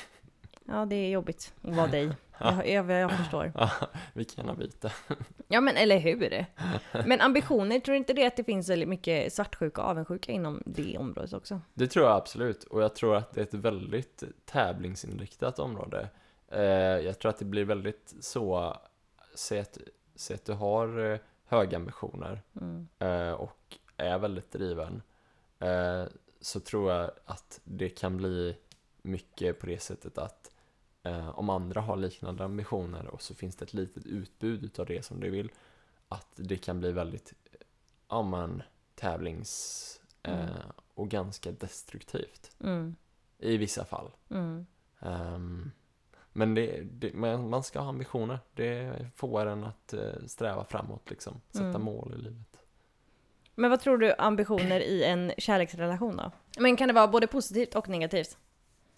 [0.69, 2.11] Ja, det är jobbigt att vara dig.
[2.41, 3.53] Jag, jag, jag förstår.
[3.55, 3.71] Ja,
[4.13, 4.91] vi kan gärna byta.
[5.49, 6.47] Ja, men eller hur?
[7.07, 10.99] Men ambitioner, tror inte det att det finns väldigt mycket svartsjuka och avundsjuka inom det
[10.99, 11.61] området också?
[11.75, 16.09] Det tror jag absolut, och jag tror att det är ett väldigt tävlingsinriktat område.
[16.49, 16.63] Eh,
[17.07, 18.77] jag tror att det blir väldigt så,
[19.35, 19.79] säg att,
[20.15, 22.89] säg att du har eh, höga ambitioner Mm.
[22.99, 25.03] eh, och är väldigt driven,
[26.41, 28.57] så tror jag att det kan bli
[29.03, 30.51] mycket på det sättet att
[31.07, 35.05] eh, om andra har liknande ambitioner och så finns det ett litet utbud utav det
[35.05, 35.51] som du vill,
[36.09, 37.33] att det kan bli väldigt,
[38.09, 38.63] ja men,
[38.95, 40.51] tävlings eh, Mm.
[40.95, 42.97] och ganska destruktivt Mm.
[43.39, 44.11] i vissa fall.
[45.01, 45.71] Ehm,
[46.33, 48.39] men det, det, man ska ha ambitioner.
[48.55, 51.41] Det får en att eh, sträva framåt liksom.
[51.51, 51.83] Sätta Mm.
[51.83, 52.57] mål i livet.
[53.55, 56.31] Men vad tror du ambitioner i en kärleksrelation då?
[56.59, 58.39] Men kan det vara både positivt och negativt?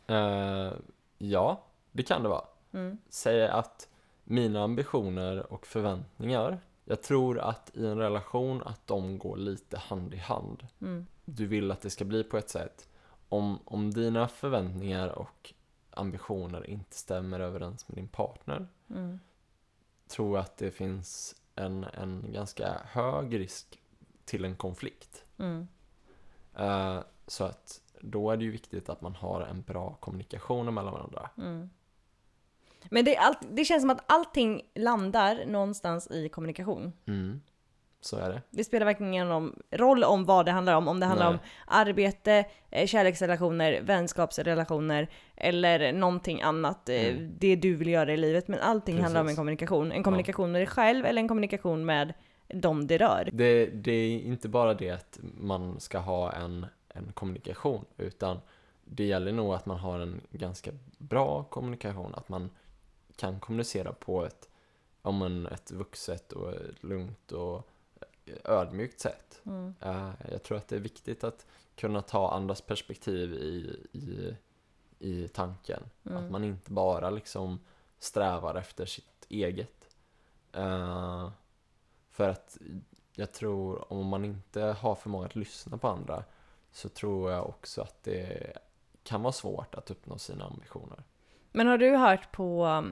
[0.06, 0.72] Eh,
[1.18, 2.44] ja, det kan det vara.
[2.72, 2.98] Mm.
[3.08, 3.88] Säg att
[4.24, 10.14] mina ambitioner och förväntningar, jag tror att i en relation att de går lite hand
[10.14, 10.66] i hand.
[10.80, 11.06] Mm.
[11.24, 12.88] Du vill att det ska bli på ett sätt.
[13.28, 15.54] Om, om dina förväntningar och
[15.90, 19.20] ambitioner inte stämmer överens med din partner Mm.
[20.08, 23.80] tror jag att det finns en, en ganska hög risk
[24.24, 25.24] till en konflikt.
[25.38, 25.68] Mm.
[26.54, 30.92] Eh, så att då är det ju viktigt att man har en bra kommunikation mellan
[30.92, 31.30] varandra.
[31.36, 31.70] Mm.
[32.90, 36.92] Men det, allt, det känns som att allting landar någonstans i kommunikation.
[37.06, 37.40] Mm.
[38.00, 38.42] Så är det.
[38.50, 40.88] Det spelar verkligen ingen roll om vad det handlar om.
[40.88, 41.34] Om det handlar Nej.
[41.34, 46.88] om arbete, eh, kärleksrelationer, vänskapsrelationer eller någonting annat.
[46.88, 47.34] eh, Mm.
[47.38, 48.48] Det du vill göra i livet.
[48.48, 49.36] Men allting handlar om en Precis.
[49.38, 49.92] kommunikation.
[49.92, 52.12] En kommunikation med dig själv eller en kommunikation med
[52.48, 53.28] dem det rör.
[53.32, 53.66] det.
[53.66, 58.40] Det är inte bara det att man ska ha en, en kommunikation, utan
[58.84, 62.50] det gäller nog att man har en ganska bra kommunikation, att man
[63.18, 64.48] kan kommunicera på ett,
[65.02, 67.68] om en, ett vuxet och lugnt och
[68.44, 69.40] ödmjukt sätt.
[69.46, 69.74] Mm.
[69.80, 74.36] Eh, jag tror att det är viktigt att kunna ta andras perspektiv i, i,
[74.98, 75.82] i tanken.
[76.04, 76.24] Mm.
[76.24, 77.60] Att man inte bara liksom
[77.98, 79.88] strävar efter sitt eget.
[80.52, 81.30] Eh,
[82.10, 82.58] för att
[83.14, 86.24] jag tror om man inte har förmåga att lyssna på andra
[86.72, 88.52] så tror jag också att det
[89.02, 91.02] kan vara svårt att uppnå sina ambitioner.
[91.52, 92.84] Men har du hört på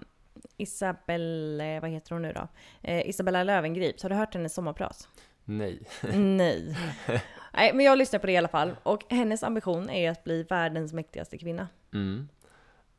[0.56, 2.48] Isabelle, vad heter hon nu då?
[2.82, 5.08] Eh, Isabella Löwengrip, har du hört hennes sommarprat?
[5.44, 5.80] Nej.
[6.14, 6.76] Nej.
[7.52, 8.76] Nej, men jag lyssnar på det i alla fall.
[8.82, 11.68] Och hennes ambition är att bli världens mäktigaste kvinna.
[11.94, 12.28] Mm.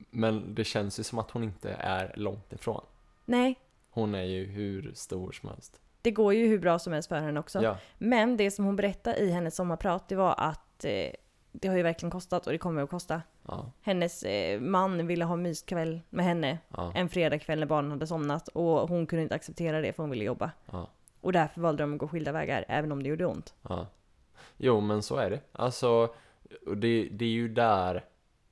[0.10, 2.86] Men det känns ju som att hon inte är långt ifrån.
[3.26, 5.82] Nej, Hon är ju hur stor som helst.
[6.02, 7.64] det går ju hur bra som helst för henne också.
[7.64, 7.78] Ja.
[7.98, 11.12] Men det som hon berättade i hennes sommarprat, det var att eh,
[11.52, 13.22] det har ju verkligen kostat och det kommer att kosta.
[13.48, 13.72] Ja.
[13.82, 16.92] Hennes eh, man ville ha myskväll med henne Ja.
[16.96, 20.24] en fredagkväll när barnen hade somnat och hon kunde inte acceptera det för hon ville
[20.26, 20.52] jobba.
[20.72, 20.88] Ja.
[21.22, 23.54] Och därför valde de att gå skilda vägar, även om det gjorde ont.
[23.70, 23.88] Ja.
[24.58, 25.40] Jo, men så är det.
[25.52, 26.14] Alltså,
[26.76, 28.06] det, det är ju där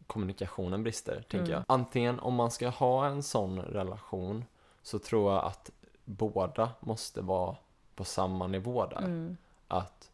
[0.07, 1.51] kommunikationen brister, tänker Mm.
[1.51, 1.63] jag.
[1.67, 4.45] Antingen om man ska ha en sån relation
[4.81, 5.69] så tror jag att
[6.05, 7.55] båda måste vara
[7.95, 8.97] på samma nivå där.
[8.97, 9.37] Mm.
[9.67, 10.11] Att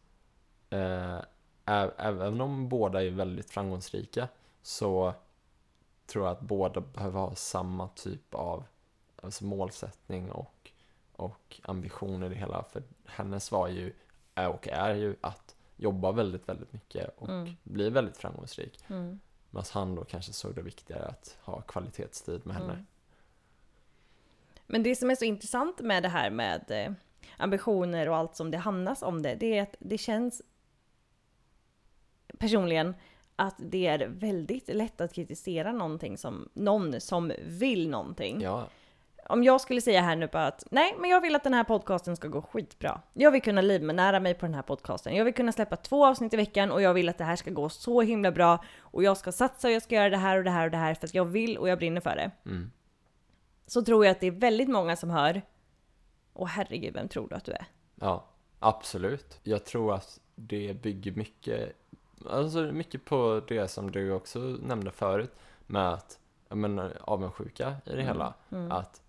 [0.70, 1.18] eh,
[1.98, 4.28] även om båda är väldigt framgångsrika
[4.62, 5.14] så
[6.06, 8.64] tror jag att båda behöver ha samma typ av
[9.22, 10.70] alltså målsättning och,
[11.12, 12.64] och ambition i det hela.
[12.72, 13.92] För hennes var ju,
[14.34, 17.56] är och är ju att jobba väldigt, väldigt mycket och Mm.
[17.62, 18.84] bli väldigt framgångsrik.
[18.88, 19.20] Mm.
[19.50, 22.72] Medan han då kanske såg det viktigare att ha kvalitetstid med henne.
[22.72, 22.86] Mm.
[24.66, 26.92] Men det som är så intressant med det här med eh,
[27.36, 30.42] ambitioner och allt som det hamnas om det, det är att det känns
[32.38, 32.94] personligen
[33.36, 38.40] att det är väldigt lätt att kritisera någonting som någon som vill någonting.
[38.40, 38.68] Ja,
[39.28, 41.64] Om jag skulle säga här nu bara att nej, men jag vill att den här
[41.64, 43.00] podcasten ska gå skitbra.
[43.12, 45.16] Jag vill kunna livnära mig på den här podcasten.
[45.16, 47.50] Jag vill kunna släppa två avsnitt i veckan och jag vill att det här ska
[47.50, 48.64] gå så himla bra.
[48.78, 50.76] Och jag ska satsa och jag ska göra det här och det här och det
[50.76, 52.30] här för att jag vill och jag brinner för det.
[52.46, 52.70] mm.
[53.66, 55.42] Så tror jag att det är väldigt många som hör
[56.34, 57.66] Åh herregud, vem tror du att du är?
[57.94, 59.40] Ja, absolut.
[59.42, 61.72] Jag tror att det bygger mycket,
[62.30, 65.32] alltså mycket på det som du också nämnde förut
[65.66, 68.34] med att, jag menar, avundsjuka i det hela.
[68.50, 68.72] Mm.
[68.72, 69.02] Att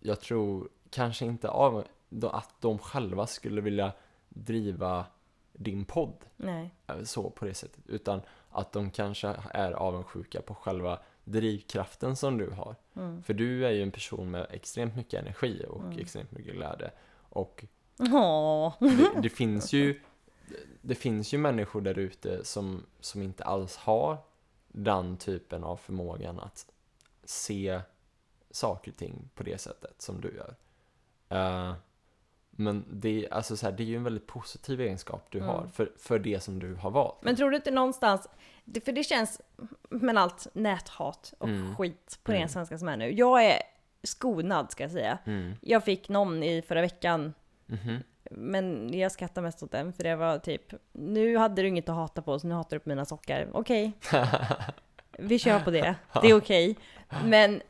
[0.00, 1.84] jag tror kanske inte av,
[2.22, 3.92] att de själva skulle vilja
[4.28, 5.04] driva
[5.52, 6.74] din podd Nej.
[6.86, 12.38] eh, så på det sättet, utan att de kanske är avundsjuka på själva drivkraften som
[12.38, 12.76] du har.
[12.96, 13.22] Mm.
[13.22, 15.98] För du är ju en person med extremt mycket energi och Mm.
[15.98, 16.90] extremt mycket glädje.
[17.28, 17.64] Och
[18.78, 20.00] det, det finns ju
[20.82, 24.18] det finns ju människor där ute som, som inte alls har
[24.68, 26.66] den typen av förmågan att
[27.24, 27.80] se
[28.50, 30.54] saker och ting på det sättet som du gör.
[31.28, 31.74] Eh,
[32.50, 35.50] men det, alltså så här, det är ju en väldigt positiv egenskap du Mm.
[35.50, 37.16] har för, för det som du har valt.
[37.22, 38.28] Men tror du inte någonstans,
[38.84, 39.40] för det känns
[39.90, 41.76] med allt näthat och Mm.
[41.76, 42.48] skit på ren Mm.
[42.48, 43.10] svenska som är nu.
[43.12, 43.62] Jag är
[44.02, 45.18] skonad ska jag säga.
[45.24, 45.52] Mm.
[45.60, 47.34] Jag fick någon i förra veckan,
[47.66, 48.02] Mhm.
[48.30, 50.62] Men jag skrattar mest åt den för det var typ,
[50.92, 53.48] nu hade du inget att hata på så nu hatar du på mina sockar.
[53.52, 53.92] Okej,
[55.18, 55.94] vi kör på det.
[56.22, 56.76] Det är okej.
[57.24, 57.62] Men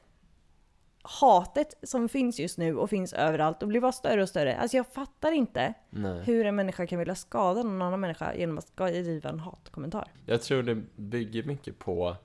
[1.03, 4.57] hatet som finns just nu och finns överallt och blir bara större och större.
[4.57, 6.23] Alltså jag fattar inte Nej.
[6.25, 10.09] hur en människa kan vilja skada någon annan människa genom att skriva en hatkommentar.
[10.27, 12.17] Jag tror det bygger mycket på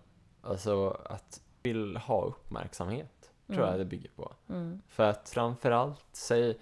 [0.41, 3.31] alltså, att vill ha uppmärksamhet.
[3.47, 3.69] Tror Mm.
[3.69, 4.33] jag det bygger på.
[4.49, 4.81] Mm.
[4.87, 6.57] För att framförallt, säg,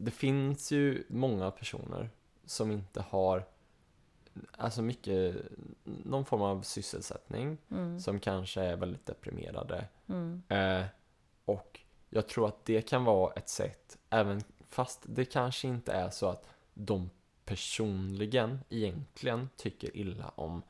[0.00, 2.10] det finns ju många personer
[2.44, 3.44] som inte har
[4.52, 5.36] alltså mycket,
[5.84, 8.00] någon form av sysselsättning Mm.
[8.00, 9.88] som kanske är väldigt deprimerade.
[10.06, 10.42] Mm.
[10.48, 10.84] Eh,
[11.44, 16.10] och jag tror att det kan vara ett sätt, även fast det kanske inte är
[16.10, 17.10] så att de
[17.44, 20.62] personligen egentligen tycker illa om,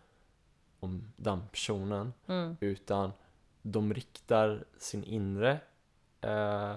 [0.81, 2.57] om den personen, Mm.
[2.61, 3.13] utan
[3.63, 5.61] de riktar sin inre,
[6.21, 6.77] eh,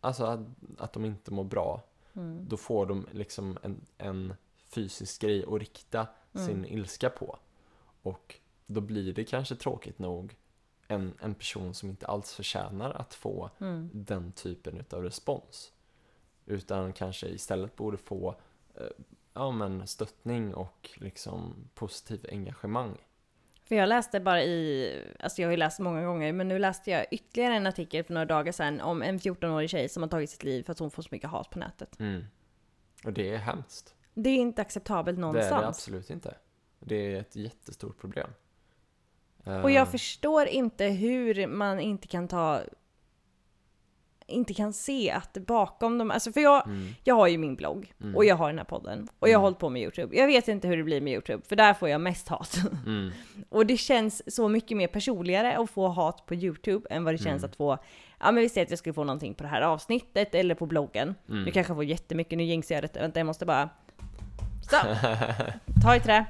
[0.00, 0.40] alltså att,
[0.78, 1.82] att de inte mår bra,
[2.14, 2.48] Mm.
[2.48, 4.34] då får de liksom en, en
[4.68, 6.46] fysisk grej att rikta Mm.
[6.46, 7.38] sin ilska på.
[8.02, 8.34] Och
[8.66, 10.36] då blir det kanske tråkigt nog
[10.88, 13.90] en, en person som inte alls förtjänar att få Mm.
[13.92, 15.72] den typen av respons.
[16.46, 18.34] Utan kanske istället borde få
[18.74, 18.86] eh,
[19.32, 22.96] ja, men stöttning och liksom positivt engagemang.
[23.68, 26.90] För jag läste bara i, alltså jag har ju läst många gånger, men nu läste
[26.90, 30.30] jag ytterligare en artikel för några dagar sedan om en 14-årig tjej som har tagit
[30.30, 32.00] sitt liv för att hon får så mycket hat på nätet.
[32.00, 32.24] Mm.
[33.04, 33.94] Och det är hemskt.
[34.14, 35.52] Det är inte acceptabelt Det någonstans.
[35.52, 36.34] är det absolut inte.
[36.80, 38.30] Det är ett jättestort problem.
[39.44, 42.60] Och jag Eh, förstår inte hur man inte kan ta
[44.26, 47.92] inte kan se att bakom de, alltså för jag, mm, jag har ju min blogg
[48.00, 48.16] Mm.
[48.16, 49.42] och jag har den här podden och jag har Mm.
[49.42, 50.16] hållit på med YouTube.
[50.16, 52.56] Jag vet inte hur det blir med YouTube för där får jag mest hat.
[52.86, 53.10] mm,
[53.48, 57.18] Och det känns så mycket mer personligare att få hat på YouTube än vad det
[57.18, 57.50] känns Mm.
[57.50, 57.78] att få,
[58.20, 60.66] ja men vi säger att jag skulle få någonting på det här avsnittet eller på
[60.66, 61.14] bloggen.
[61.28, 61.44] mm.
[61.44, 63.68] Nu kanske jag får jättemycket, nu jinxar jag det, vänta jag måste bara...
[64.70, 64.76] Så!
[65.82, 66.24] Ta i trä!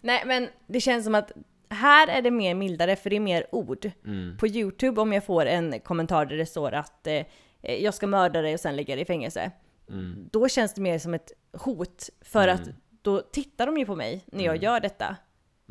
[0.00, 1.32] Nej men det känns som att
[1.72, 3.90] här är det mer mildare för det är mer ord.
[4.04, 4.36] Mm.
[4.36, 7.24] På Youtube om jag får en kommentar där det står att eh,
[7.62, 9.50] jag ska mörda dig och sen lägga dig i fängelse.
[9.88, 10.28] Mm.
[10.32, 12.54] Då känns det mer som ett hot för Mm.
[12.62, 12.68] att
[13.02, 14.62] då tittar de ju på mig när jag Mm.
[14.64, 15.16] gör detta.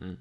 [0.02, 0.18] Mm.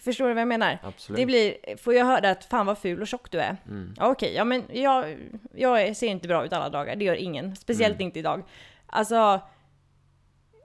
[0.00, 0.78] Förstår du vad jag menar?
[0.82, 1.16] Absolut.
[1.20, 3.56] Det blir, får jag höra att fan vad ful och tjock du är.
[3.68, 3.94] Mm.
[3.96, 5.18] Ja, Okej, ja men jag,
[5.54, 7.56] jag ser inte bra ut alla dagar, det gör ingen.
[7.56, 8.06] Speciellt Mm.
[8.06, 8.42] inte idag.
[8.86, 9.40] Alltså,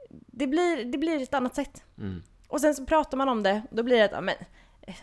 [0.10, 1.84] det blir, det blir ett annat sätt.
[1.97, 2.24] Mm.
[2.47, 4.35] Och sen så pratar man om det, då blir det att, men
[4.81, 4.95] eh,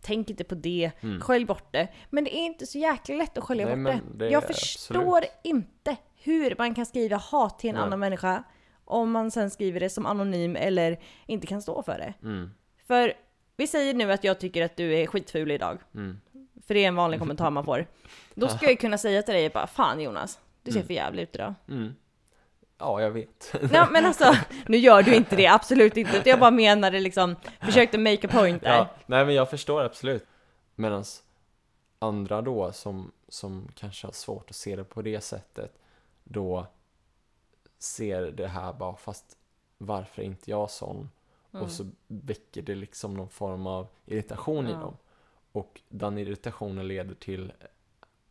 [0.00, 1.20] tänk inte på det, Mm.
[1.20, 1.88] skölj bort det.
[2.10, 4.28] Men det är inte så jäkla lätt att skölja Nej, bort det.
[4.30, 7.84] Jag förstår inte hur man kan skriva hat till en Nej.
[7.84, 8.44] annan människa
[8.84, 12.14] om man sen skriver det som anonym eller inte kan stå för det.
[12.22, 12.50] Mm.
[12.86, 13.12] För
[13.56, 16.20] vi säger nu att jag tycker att du är skitful idag, Mm.
[16.66, 17.86] för det är en vanlig kommentar man får.
[18.34, 20.86] Då ska jag kunna säga till dig bara, fan Jonas, du ser Mm.
[20.86, 21.54] för jävligt ut idag.
[21.68, 21.94] Mm.
[22.82, 23.54] Ja, jag vet.
[23.72, 24.34] Ja men alltså,
[24.66, 26.22] nu gör du inte det, absolut inte.
[26.24, 28.76] Jag bara menade liksom, försökte make a point där.
[28.76, 30.26] Ja, nej men jag förstår absolut.
[30.74, 31.04] Medan
[31.98, 35.78] andra då som, som kanske har svårt att se det på det sättet,
[36.24, 36.66] då
[37.78, 39.36] ser det här bara, fast
[39.78, 41.10] varför är inte jag sån?
[41.52, 41.64] Mm.
[41.64, 44.76] Och så väcker det liksom någon form av irritation i Ja.
[44.78, 44.96] dem.
[45.52, 47.52] Och den irritationen leder till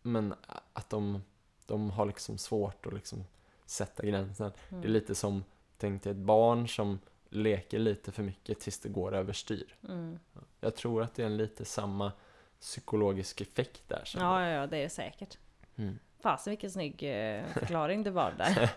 [0.01, 0.33] men
[0.73, 1.23] att de,
[1.65, 3.23] de har liksom svårt att liksom
[3.71, 4.51] sätta gränsen.
[4.69, 4.81] Mm.
[4.81, 5.43] Det är lite som,
[5.77, 6.99] tänk dig ett barn som
[7.29, 9.75] leker lite för mycket tills det går överstyr.
[9.89, 10.19] Mm.
[10.59, 12.11] Jag tror att det är en lite samma
[12.59, 14.01] psykologisk effekt där.
[14.05, 15.37] som- Ja, ja, ja, det är säkert.
[15.75, 15.99] Mm.
[16.23, 18.69] Fasen vilken snygg eh, förklaring det var där.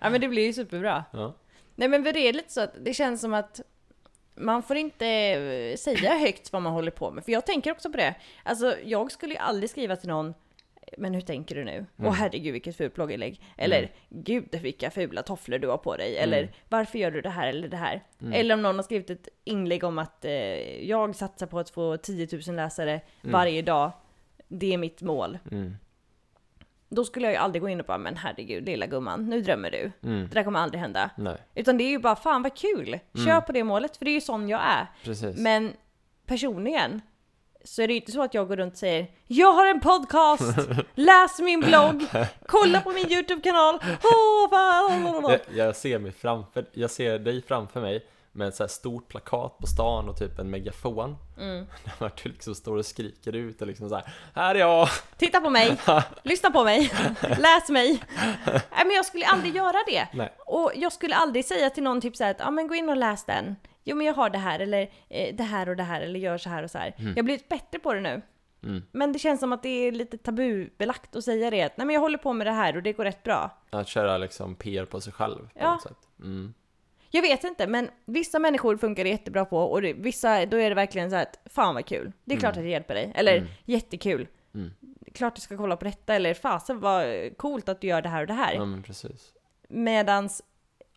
[0.00, 1.04] ja men det blir ju superbra.
[1.12, 1.34] Ja.
[1.74, 3.60] Nej men för det är lite så att det känns som att
[4.34, 7.24] man får inte eh, säga högt vad man håller på med.
[7.24, 8.14] För jag tänker också på det.
[8.42, 10.34] Alltså jag skulle ju aldrig skriva till någon
[10.98, 11.86] men hur tänker du nu?
[11.98, 12.14] Åh Mm.
[12.14, 13.40] herregud vilket fult blogginlägg.
[13.56, 13.90] Eller Mm.
[14.08, 16.16] gud vilka fula tofflor du har på dig.
[16.16, 16.54] Eller Mm.
[16.68, 18.02] varför gör du det här eller det här?
[18.20, 18.32] Mm.
[18.32, 20.32] Eller om någon har skrivit ett inlägg om att eh,
[20.88, 23.32] jag satsar på att få 10 000 läsare Mm.
[23.32, 23.90] varje dag.
[24.48, 25.38] Det är mitt mål.
[25.50, 25.76] Mm.
[26.88, 29.70] Då skulle jag ju aldrig gå in och bara men herregud lilla gumman, nu drömmer
[29.70, 29.90] du.
[30.08, 30.28] Mm.
[30.28, 31.10] Det där kommer aldrig hända.
[31.16, 32.98] Nej, Utan det är ju bara fan vad kul!
[33.14, 34.86] Kör på det målet, för det är ju sån jag är.
[35.04, 35.38] precis.
[35.38, 35.72] Men
[36.26, 37.00] personligen
[37.64, 39.80] så är det ju inte så att jag går runt och säger Jag har en
[39.80, 40.42] podcast!
[40.94, 42.06] Läs min blogg!
[42.46, 43.78] Kolla på min YouTube-kanal!
[44.50, 45.38] Fan!
[45.54, 49.58] jag, ser mig framför, jag ser dig framför mig med ett så här stort plakat
[49.58, 51.16] på stan och typ en megafon.
[51.38, 51.66] Mm.
[51.98, 54.04] Där du liksom står och skriker ut och liksom så här,
[54.34, 54.88] här är jag!
[55.16, 55.76] Titta på mig!
[56.22, 56.92] Lyssna på mig!
[57.38, 58.02] Läs mig!
[58.46, 60.08] Nej men jag skulle aldrig göra det!
[60.12, 60.32] Nej.
[60.38, 62.96] Och jag skulle aldrig säga till någon typ såhär att ja men gå in och
[62.96, 63.56] läs den.
[63.84, 66.38] Jo men jag har det här eller eh, det här och det här eller gör
[66.38, 66.94] så här och så här.
[66.98, 68.22] Jag har blivit bättre på det nu.
[68.64, 68.82] Mm.
[68.92, 71.62] Men det känns som att det är lite tabubelagt att säga det.
[71.62, 73.50] Att, Nej men jag håller på med det här och det går rätt bra.
[73.70, 75.72] Att köra liksom PR på sig själv på Ja.
[75.72, 76.08] något sätt.
[76.20, 76.54] Mm.
[77.10, 80.68] Jag vet inte, men vissa människor funkar det jättebra på och det, vissa, då är
[80.68, 82.12] det verkligen så här att fan vad kul.
[82.24, 83.12] Det är klart att det hjälper dig.
[83.14, 83.48] Eller Mm.
[83.64, 84.28] jättekul.
[84.54, 84.70] Mm.
[85.14, 86.14] Klart du ska kolla på detta.
[86.14, 87.06] Eller fasen vad
[87.36, 88.54] coolt att du gör det här och det här.
[88.54, 89.32] Ja men precis.
[89.68, 90.42] Medans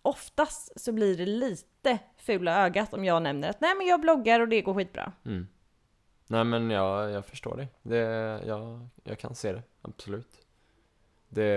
[0.05, 4.39] oftast så blir det lite fula ögat om jag nämner att nej men jag bloggar
[4.39, 5.11] och det går skitbra.
[5.25, 5.47] Mm.
[6.27, 7.67] Nej men jag, jag förstår dig.
[7.81, 7.97] Det,
[8.45, 10.45] jag, jag kan se det, absolut.
[11.29, 11.53] Det...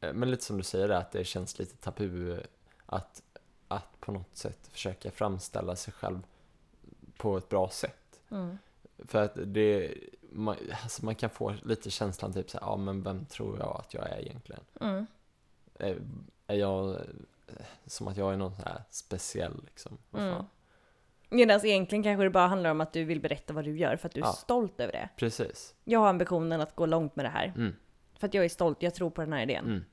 [0.00, 2.40] eh, Men lite som du säger att det känns lite tabu
[2.86, 3.22] att,
[3.68, 6.18] att på något sätt försöka framställa sig själv
[7.16, 8.20] på ett bra sätt.
[8.98, 9.94] För att det,
[10.32, 13.94] man, alltså man kan få lite känslan typ såhär, ja men vem tror jag att
[13.94, 14.62] jag är egentligen?
[14.80, 15.06] Mm.
[15.78, 15.98] Är,
[16.46, 17.00] är jag eh,
[17.86, 19.98] som att jag är någon så här speciell liksom?
[20.14, 20.42] Mm.
[21.28, 24.08] Medan egentligen kanske det bara handlar om att du vill berätta vad du gör för
[24.08, 24.32] att du är Ja.
[24.32, 25.08] stolt över det.
[25.16, 25.74] Precis.
[25.84, 27.52] Jag har ambitionen att gå långt med det här.
[27.56, 27.76] Mm.
[28.18, 29.64] För att jag är stolt, jag tror på den här idén.
[29.64, 29.84] Mm.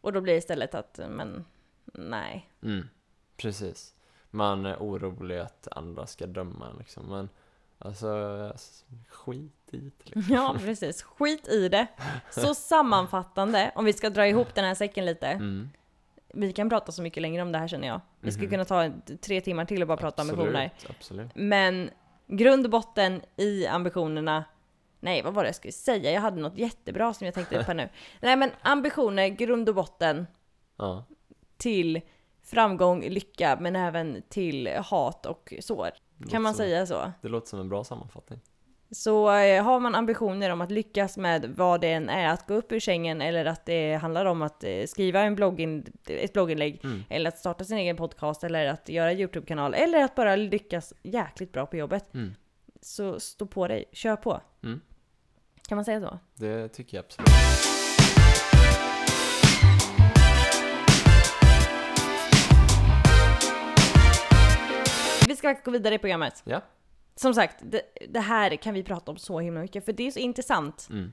[0.00, 1.44] Och då blir det istället att, men
[1.84, 2.50] nej.
[2.62, 2.88] Mm,
[3.36, 3.94] precis.
[4.30, 7.06] Man är orolig att andra ska döma liksom.
[7.06, 7.28] Men
[7.84, 8.52] alltså,
[9.08, 10.34] skit i det liksom.
[10.36, 11.02] Ja, precis.
[11.02, 11.86] Skit i det.
[12.30, 12.54] Så
[13.00, 15.26] sammanfattande, om vi ska dra ihop den här säcken lite.
[15.26, 15.70] Mm.
[16.34, 18.00] Vi kan prata så mycket längre om det här känner jag.
[18.20, 18.50] Vi skulle Mhm.
[18.50, 20.70] kunna ta tre timmar till och bara prata ambitioner.
[20.74, 21.30] Absolut, absolut.
[21.34, 21.90] Men
[22.26, 24.44] grund och botten i ambitionerna
[25.02, 26.10] Nej, vad var det jag skulle säga?
[26.12, 27.88] Jag hade något jättebra som jag tänkte på nu.
[28.20, 30.26] Nej, men ambitioner, grund och botten
[30.78, 31.04] Ja,
[31.56, 32.00] till
[32.42, 35.90] framgång, lycka, men även till hat och sår.
[36.28, 37.12] Kan man som, säga så?
[37.22, 38.40] Det låter som en bra sammanfattning.
[38.92, 42.54] Så eh, har man ambitioner om att lyckas med vad det än är, att gå
[42.54, 46.80] upp ur sängen eller att det handlar om att eh, skriva en bloggin, ett blogginlägg
[46.84, 47.02] Mm.
[47.08, 51.52] eller att starta sin egen podcast eller att göra YouTube-kanal eller att bara lyckas jäkligt
[51.52, 52.14] bra på jobbet.
[52.14, 52.34] Mm.
[52.82, 54.40] Så stå på dig, kör på.
[54.62, 54.80] Mm.
[55.68, 56.18] Kan man säga så?
[56.34, 57.79] Det tycker jag absolut.
[65.40, 66.42] Ska faktiskt gå vidare i programmet.
[66.44, 66.60] Ja.
[67.16, 70.10] Som sagt, det, det här kan vi prata om så himla mycket, för det är
[70.10, 71.12] så intressant Mm.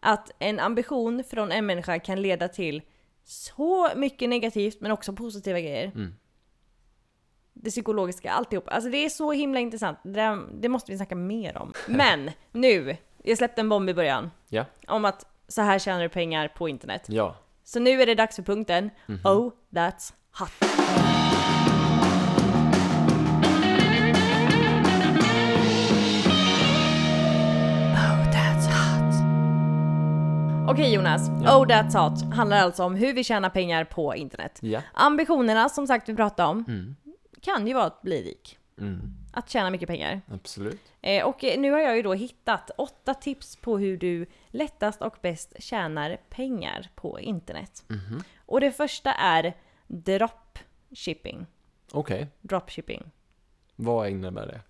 [0.00, 2.82] att en ambition från en människa kan leda till
[3.24, 5.84] så mycket negativt men också positiva grejer.
[5.94, 6.14] Mm.
[7.52, 8.64] Det psykologiska, alltihop.
[8.68, 9.98] Alltså det är så himla intressant.
[10.04, 11.72] Det, det måste vi snacka mer om.
[11.88, 14.30] Men nu, jag släppte en bomb i början.
[14.48, 14.64] Ja.
[14.86, 17.02] Om att så här tjänar du pengar på internet.
[17.08, 17.36] Ja.
[17.64, 19.20] Så nu är det dags för punkten Mhm.
[19.24, 20.50] Oh, that's hot.
[30.70, 31.58] Okej Jonas, Ja.
[31.58, 34.58] Oh That's Hot handlar alltså om hur vi tjänar pengar på internet.
[34.62, 34.82] Ja.
[34.94, 36.96] Ambitionerna som sagt vi pratade om Mm.
[37.40, 38.58] kan ju vara att bli rik.
[38.80, 39.00] Mm.
[39.32, 40.20] Att tjäna mycket pengar.
[40.32, 40.80] Absolut.
[41.00, 45.02] Eh, och eh, nu har jag ju då hittat åtta tips på hur du lättast
[45.02, 47.84] och bäst tjänar pengar på internet.
[47.88, 48.22] Mhm.
[48.46, 49.54] Och det första är
[49.86, 51.46] dropshipping.
[51.92, 52.26] Okej.
[52.40, 53.10] Dropshipping.
[53.76, 54.60] Vad innebär det?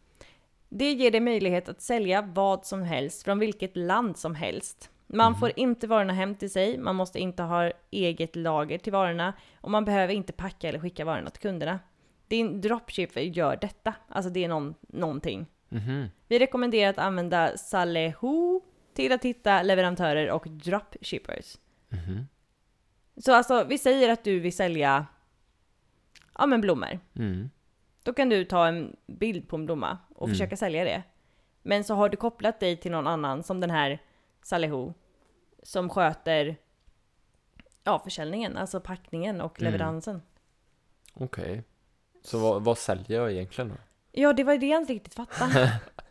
[0.69, 4.91] Det ger dig möjlighet att sälja vad som helst från vilket land som helst.
[5.13, 9.33] Man får inte varorna hem till sig, man måste inte ha eget lager till varorna
[9.61, 11.81] och man behöver inte packa eller skicka varorna till kunderna.
[12.29, 15.47] Din dropshipper gör detta, alltså det är någon, någonting.
[15.69, 16.07] Mhm.
[16.29, 18.61] Vi rekommenderar att använda Saleho
[18.95, 21.59] till att hitta leverantörer och dropshippers.
[21.89, 22.27] Mhm.
[23.17, 25.07] Så alltså, vi säger att du vill sälja
[26.39, 26.99] ja, men blommor.
[27.15, 27.51] Mm.
[28.03, 30.35] Då kan du ta en bild på en blomma och Mm.
[30.35, 31.03] försöka sälja det.
[31.63, 33.99] Men så har du kopplat dig till någon annan, som den här
[34.43, 34.95] Saleho,
[35.63, 36.57] som sköter
[37.85, 39.73] ja, försäljningen, alltså packningen och Mm.
[39.73, 40.23] leveransen.
[41.15, 41.63] Okej.
[42.23, 43.75] Så vad, vad säljer jag egentligen då?
[44.13, 45.81] Ja, det var det jag inte riktigt fattade.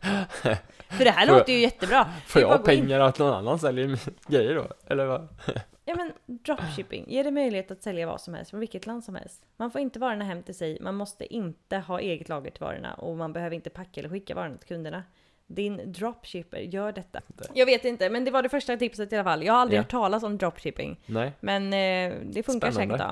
[0.88, 2.12] För det här Får låter ju jättebra.
[2.26, 3.98] Får jag gå in- pengar att någon annan säljer
[4.30, 4.68] grejer då?
[4.86, 5.28] Eller vad?
[5.84, 9.14] Ja men dropshipping ger dig möjlighet att sälja vad som helst från vilket land som
[9.14, 9.46] helst.
[9.56, 12.94] Man får inte varorna hem till sig, man måste inte ha eget lager till varorna
[12.94, 15.04] och man behöver inte packa eller skicka varorna till kunderna.
[15.52, 17.20] Din dropshipper gör detta.
[17.26, 17.46] Det.
[17.54, 19.44] Jag vet inte, men det var det första tipset i alla fall.
[19.44, 19.82] Jag har aldrig Ja.
[19.82, 21.32] hört talas om dropshipping, Nej.
[21.40, 22.98] men eh, det funkar Spännande.
[22.98, 23.10] säkert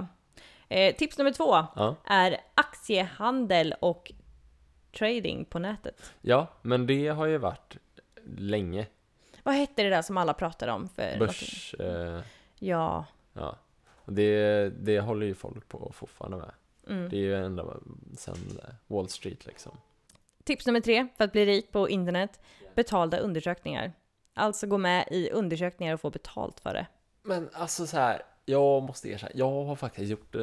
[0.69, 0.75] då.
[0.77, 1.97] Eh, tips nummer två Ja.
[2.05, 4.13] är aktiehandel och
[4.99, 6.13] trading på nätet.
[6.21, 7.77] Ja, men det har ju varit
[8.37, 8.87] länge.
[9.43, 10.89] Vad hette det där som alla pratar om?
[10.89, 11.75] För Börs...
[11.75, 12.21] Eh,
[12.59, 13.05] Ja.
[13.33, 13.57] ja.
[14.07, 16.51] Det, det håller ju folk på fortfarande med.
[16.89, 17.09] Mm.
[17.09, 17.65] Det är ju ända
[18.19, 19.77] sen eh, Wall Street liksom.
[20.49, 22.41] Tips nummer tre för att bli rik på internet.
[22.75, 23.93] Betalda undersökningar.
[24.35, 26.87] Alltså gå med i undersökningar och få betalt för det.
[27.23, 30.43] Men alltså så här, jag måste erkänna, jag har faktiskt gjort eh,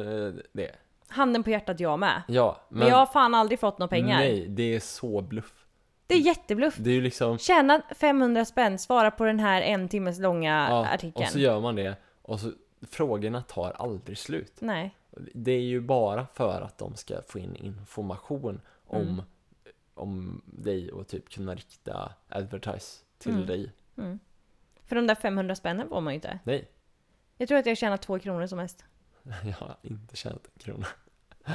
[0.52, 0.70] det.
[1.08, 2.22] Handen på hjärtat jag med.
[2.28, 4.18] Ja, Men, men, jag har fan aldrig fått några pengar.
[4.18, 5.66] nej, det är så bluff.
[6.06, 6.76] Det är jättebluff.
[6.78, 10.86] Det är ju liksom, Tjäna 500 spänn, svara på den här en timmes långa ja,
[10.86, 11.26] artikeln.
[11.26, 12.52] och så gör man det och så
[12.90, 14.52] frågorna tar aldrig slut.
[14.58, 14.96] Nej.
[15.34, 19.22] Det är ju bara för att de ska få in information om, Mm.
[19.96, 23.46] Om dig och typ kunna rikta advertise till Mm.
[23.46, 23.72] dig.
[23.98, 24.18] Mm.
[24.84, 26.38] För de där 500 spännen får man ju inte.
[26.44, 26.68] Nej,
[27.36, 28.84] Jag tror att jag tjänar två kronor som mest.
[29.44, 30.86] jag har inte tjänat en krona.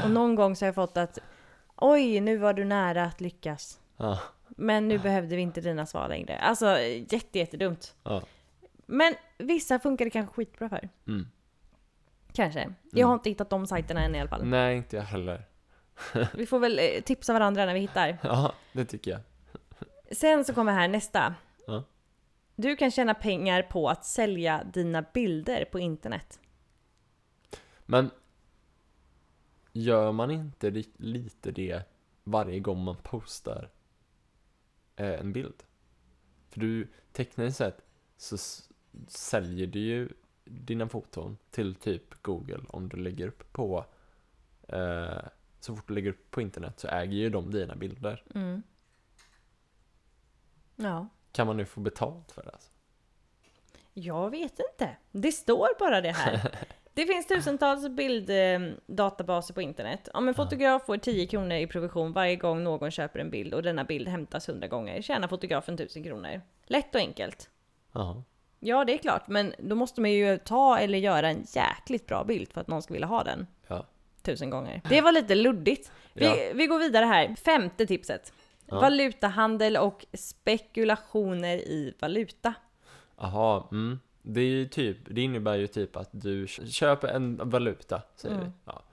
[0.03, 1.19] Och någon gång så har jag fått att
[1.75, 3.79] Oj, nu var du nära att lyckas.
[3.97, 4.19] Ja,
[4.49, 6.37] Men nu behövde vi inte dina svar längre.
[6.39, 6.79] Alltså
[7.09, 7.95] jätte, jättedumt.
[8.03, 8.21] ja.
[8.85, 10.89] Men vissa funkar det kanske skitbra för.
[11.07, 11.27] Mm.
[12.33, 12.73] Kanske.
[12.91, 14.45] Jag har inte hittat de sajterna än i alla fall.
[14.45, 15.45] Nej, inte jag heller.
[16.33, 18.17] Vi får väl eh, tipsa varandra när vi hittar.
[18.23, 19.21] Ja, det tycker jag.
[20.17, 21.35] Sen så kommer här nästa.
[21.67, 21.83] Ja.
[22.55, 26.39] Du kan tjäna pengar på att sälja dina bilder på internet.
[27.85, 28.09] Men
[29.73, 31.81] gör man inte li- lite det
[32.23, 33.69] varje gång man postar
[34.95, 35.63] eh, en bild?
[36.49, 37.81] För du, tekniskt sett
[38.17, 38.69] så s-
[39.07, 40.09] säljer du ju
[40.45, 43.85] dina foton till typ Google om du lägger upp på
[44.67, 45.17] eh,
[45.63, 48.23] så fort du lägger upp på internet så äger ju de dina bilder.
[48.35, 48.63] Mm.
[50.75, 51.07] Ja.
[51.31, 52.49] Kan man nu få betalt för det?
[52.49, 52.71] Alltså?
[53.93, 54.97] Jag vet inte.
[55.11, 56.51] Det står bara det här.
[56.93, 60.09] Det finns tusentals bilddatabaser på internet.
[60.13, 63.63] Om en fotograf får 10 kronor i provision varje gång någon köper en bild och
[63.63, 66.41] denna bild hämtas 100 gånger tjänar fotografen 1000 kronor.
[66.65, 67.49] Lätt och enkelt.
[67.91, 68.23] Jaha.
[68.59, 72.23] Ja, det är klart, men då måste man ju ta eller göra en jäkligt bra
[72.23, 73.47] bild för att någon ska vilja ha den.
[74.21, 74.81] Tusen gånger.
[74.89, 75.91] Det var lite luddigt.
[76.13, 76.35] Vi, Ja.
[76.55, 77.35] vi går vidare här.
[77.35, 78.33] Femte tipset.
[78.65, 78.79] Ja.
[78.79, 82.53] Valutahandel och spekulationer i valuta.
[83.15, 83.99] Aha, mm.
[84.21, 88.47] Det, är typ, det innebär ju typ att du kö- köper en valuta, säger Mm.
[88.47, 88.51] vi.
[88.65, 88.83] Ja,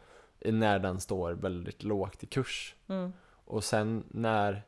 [0.53, 2.75] när den står väldigt lågt i kurs.
[2.89, 3.13] Mm.
[3.45, 4.63] Och sen när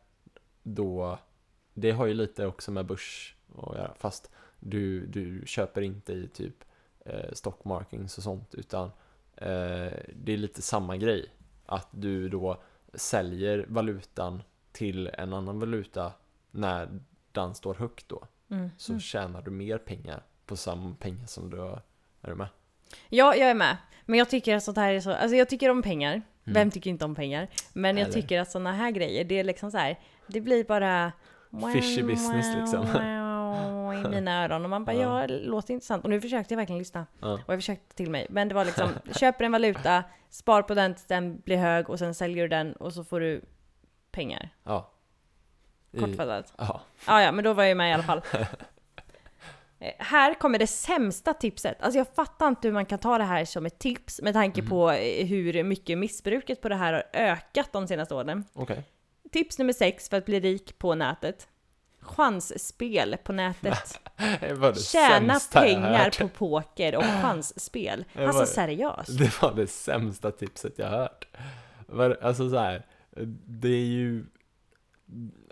[0.63, 1.19] då,
[1.75, 4.31] det har ju lite också med börs att göra, fast
[4.61, 6.65] du, du köper inte i typ
[7.05, 8.91] eh, stock markings och sånt, utan
[10.15, 11.27] det är lite samma grej.
[11.67, 12.63] Att du då
[12.95, 16.13] säljer valutan till en annan valuta
[16.51, 16.89] när
[17.33, 18.71] den står högt då, Mm.
[18.77, 21.83] så tjänar du mer pengar på samma pengar som du har.
[22.23, 22.49] Är du med?
[23.09, 23.77] Ja, jag är med.
[24.07, 26.23] Men jag tycker att sånt här är så, alltså jag tycker om pengar.
[26.45, 27.49] Vem tycker inte om pengar?
[27.73, 28.13] Men jag Eller?
[28.13, 31.13] tycker att såna här grejer, det är liksom så här, det blir bara
[31.75, 32.87] Fishy business, liksom.
[34.07, 35.21] i mina öron och man bara Ja.
[35.21, 36.05] ja, låter intressant.
[36.05, 37.07] Och nu försökte jag verkligen lyssna.
[37.21, 37.33] Ja.
[37.47, 38.27] Och jag försökte till mig.
[38.31, 38.89] Men det var liksom,
[39.21, 42.73] köper en valuta, spar på den tills den blir hög och sen säljer du den
[42.73, 43.41] och så får du
[44.11, 44.49] pengar.
[44.65, 44.91] Ja.
[45.93, 46.53] I- Kortfattat.
[46.59, 46.81] Ja.
[47.07, 48.21] Ja, ja, men då var jag ju med i alla fall.
[49.83, 51.83] Eh, Här kommer det sämsta tipset.
[51.83, 54.63] Alltså jag fattar inte hur man kan ta det här som ett tips med tanke
[54.63, 58.45] på eh, hur mycket missbruket på det här har ökat de senaste åren.
[58.53, 58.85] Okej.
[59.33, 61.49] Tips nummer sex för att bli rik på nätet.
[62.17, 64.01] Chansspel på nätet.
[64.79, 68.05] Tjäna pengar på poker och chansspel.
[68.15, 69.19] Alltså seriöst.
[69.19, 71.27] Det var det sämsta tipset jag hört.
[72.23, 72.87] Alltså så här,
[73.47, 74.25] det är ju...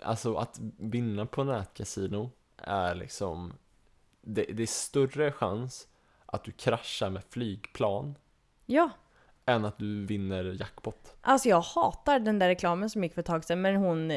[0.03, 3.53] Alltså att vinna på nätkasino är liksom...
[4.21, 5.87] Det, det är större chans
[6.25, 8.15] att du kraschar med flygplan
[8.65, 8.89] Ja,
[9.45, 11.15] än att du vinner jackpot.
[11.21, 14.11] alltså jag hatar den där reklamen som gick för ett tag sedan, men hon...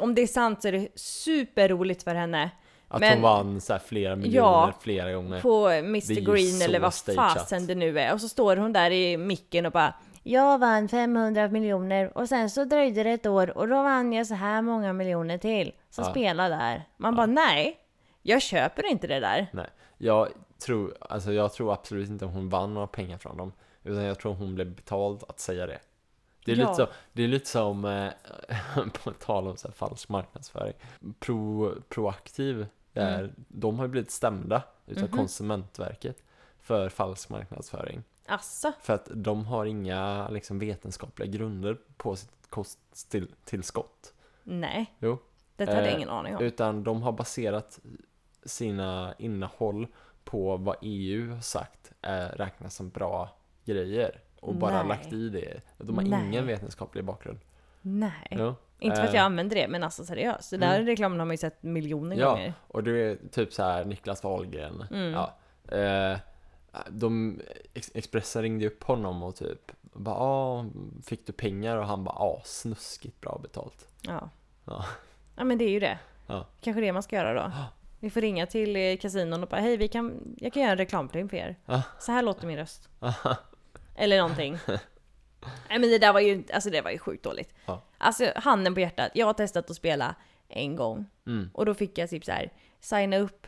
[0.00, 2.50] Om det är sant så är det superroligt för henne.
[2.88, 5.40] Att Men- hon vann så flera miljoner Ja, flera gånger.
[5.40, 8.12] på Mr Green eller vad fasen det nu är.
[8.14, 12.50] Och så står hon där i micken och bara Jag vann 500 miljoner och sen
[12.50, 15.72] så dröjde det ett år och då vann jag så här många miljoner till.
[15.90, 16.10] Så Ja.
[16.10, 16.84] spela där.
[16.96, 17.76] Man bara nej,
[18.22, 19.46] jag köper inte det där.
[19.52, 19.66] Nej,
[19.98, 20.28] jag
[20.66, 23.52] tror, alltså jag tror absolut inte hon vann några pengar från dem.
[23.84, 25.78] Utan jag tror hon blev betald att säga det.
[26.44, 26.62] Det är, Ja.
[26.70, 28.10] lite, så, det är lite som, eh,
[29.04, 30.74] på tal om så här falsk marknadsföring,
[31.18, 33.34] Pro, Proaktiv, där, Mm.
[33.48, 35.16] de har blivit stämda utav Mhm.
[35.18, 36.22] Konsumentverket
[36.60, 38.02] för falsk marknadsföring.
[38.26, 38.72] Asså?
[38.80, 44.14] För att de har inga liksom, vetenskapliga grunder på sitt kosttillskott.
[44.42, 44.94] Nej.
[44.98, 45.18] Jo.
[45.56, 46.42] Detta hade jag Eh, ingen aning om.
[46.42, 47.80] Utan de har baserat
[48.44, 49.86] sina innehåll
[50.24, 54.20] på vad EU har sagt är, räknas som bra grejer.
[54.42, 54.88] Och bara Nej.
[54.88, 55.60] lagt i det.
[55.78, 56.26] De har Nej.
[56.28, 57.38] ingen vetenskaplig bakgrund.
[57.82, 58.28] Nej.
[58.30, 58.54] Jo.
[58.78, 60.50] Inte för att Eh, jag använder det, men alltså seriöst.
[60.50, 60.86] Den där Mm.
[60.86, 62.30] reklamen har man ju sett miljoner Ja.
[62.30, 62.54] gånger.
[62.68, 64.84] Och det är typ så här Niklas Wahlgren.
[64.90, 65.12] Mm.
[65.12, 65.34] Ja.
[65.76, 66.18] Eh,
[66.88, 67.40] de,
[67.74, 70.66] Ex- Expressen ringde upp honom och typ bara, ah,
[71.06, 71.76] fick du pengar?
[71.76, 73.86] Och han bara, ja, ah, snuskigt bra betalt.
[74.02, 74.30] Ja.
[74.64, 74.84] Ja.
[75.36, 75.98] Ja men det är ju det.
[76.26, 76.46] Ja.
[76.60, 77.52] Kanske det man ska göra då.
[78.00, 80.78] Vi får ringa till eh, kasinon och bara hej, vi kan, jag kan göra en
[80.78, 81.56] reklamfilm för er.
[81.66, 81.82] Ja.
[81.98, 82.88] Så här låter min röst.
[83.94, 84.58] Eller någonting.
[85.68, 87.54] Nej men det där var ju, alltså det var ju sjukt dåligt.
[87.66, 87.82] Ja.
[87.98, 90.14] Alltså handen på hjärtat, jag har testat att spela
[90.48, 91.06] en gång.
[91.26, 91.50] Mm.
[91.54, 93.46] Och då fick jag typ så här, signa upp,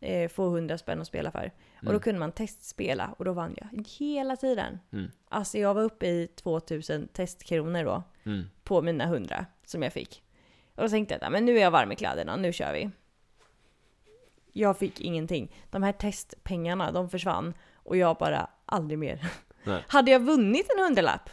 [0.00, 1.52] eh, få 100 spänn att spela för.
[1.78, 2.00] Och då Mm.
[2.00, 4.78] kunde man testspela och då vann jag hela tiden.
[4.92, 5.10] Mm.
[5.28, 8.44] Alltså jag var uppe i 2000 testkronor då Mm.
[8.64, 10.22] på mina 100 som jag fick.
[10.74, 12.72] Och då tänkte jag att "Ja, men nu är jag varm i kläderna, nu kör
[12.72, 12.90] vi.
[14.52, 15.54] Jag fick ingenting.
[15.70, 19.26] De här testpengarna, de försvann och jag bara aldrig mer.
[19.64, 19.84] Nej.
[19.88, 21.30] Hade jag vunnit en hundralapp,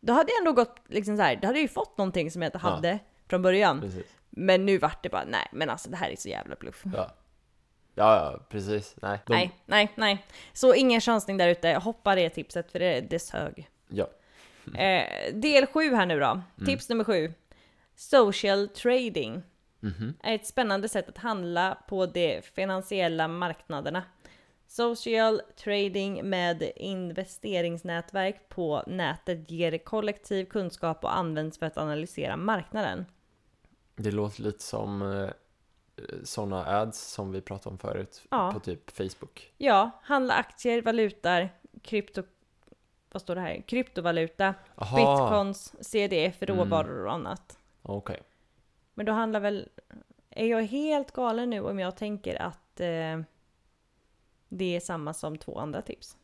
[0.00, 2.42] då hade jag ändå gått liksom så här, då hade jag ju fått någonting som
[2.42, 2.68] jag inte Ja.
[2.70, 3.80] hade från början.
[3.80, 4.06] Precis.
[4.30, 6.82] Men nu vart det bara, nej men alltså det här är så jävla bluff.
[6.94, 7.10] Ja.
[7.94, 8.96] Ja, ja, precis.
[9.02, 9.18] Nej.
[9.26, 10.26] De, Nej, nej, nej.
[10.52, 11.68] Så ingen chansning där ute.
[11.72, 13.68] Hoppa det tipset för det, det sög.
[13.88, 14.06] Ja.
[14.78, 16.40] Eh, del 7 här nu då.
[16.66, 17.34] Tips nummer 7.
[17.96, 19.42] Social trading
[19.82, 20.14] Mhm.
[20.22, 24.02] är ett spännande sätt att handla på de finansiella marknaderna.
[24.72, 33.06] Social trading med investeringsnätverk på nätet ger kollektiv kunskap och används för att analysera marknaden.
[33.96, 35.28] Det låter lite som eh,
[36.24, 38.52] sådana ads som vi pratade om förut Ja.
[38.52, 39.52] på typ Facebook.
[39.58, 41.48] Ja, handla aktier, valutor,
[41.82, 42.22] krypto...
[43.12, 43.62] Vad står det här?
[43.66, 46.56] Kryptovaluta, Aha, bitcoins, CDF, Mm.
[46.58, 47.58] råvaror och annat.
[47.82, 48.20] okej.
[48.94, 49.68] Men då handlar väl...
[50.30, 53.20] Är jag helt galen nu om jag tänker att eh,
[54.50, 56.16] det är samma som två andra tips?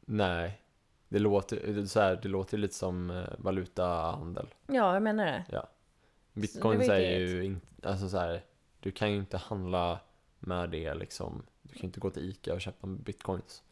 [0.00, 0.60] Nej,
[1.08, 4.54] det låter, så här, det låter lite som eh, valutahandel.
[4.66, 5.66] Ja, jag menar det.
[6.32, 8.42] Bitcoin det säger ju inte, alltså så här,
[8.80, 10.00] du kan ju inte handla
[10.38, 11.42] med det liksom.
[11.62, 13.62] Du kan ju inte gå till Ica och köpa bitcoins.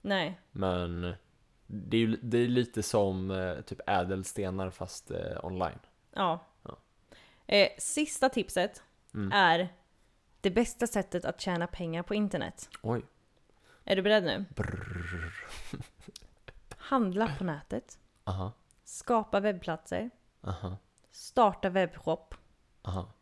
[0.00, 0.40] Nej.
[0.52, 1.14] Men
[1.66, 5.78] det är ju det är lite som eh, typ ädelstenar fast eh, online.
[6.12, 6.38] Ja.
[6.62, 6.76] Ja.
[7.46, 8.82] Eh, sista tipset
[9.14, 9.32] Mm.
[9.32, 9.68] är
[10.40, 12.68] det bästa sättet att tjäna pengar på internet.
[12.82, 13.02] Oj.
[13.84, 14.44] Är du beredd nu?
[14.54, 15.34] Brrr.
[16.76, 17.98] Handla på nätet.
[18.24, 18.52] Aha,
[18.84, 20.10] Skapa webbplatser.
[20.42, 20.76] aha,
[21.10, 22.34] Starta webbshop.
[22.82, 23.12] aha.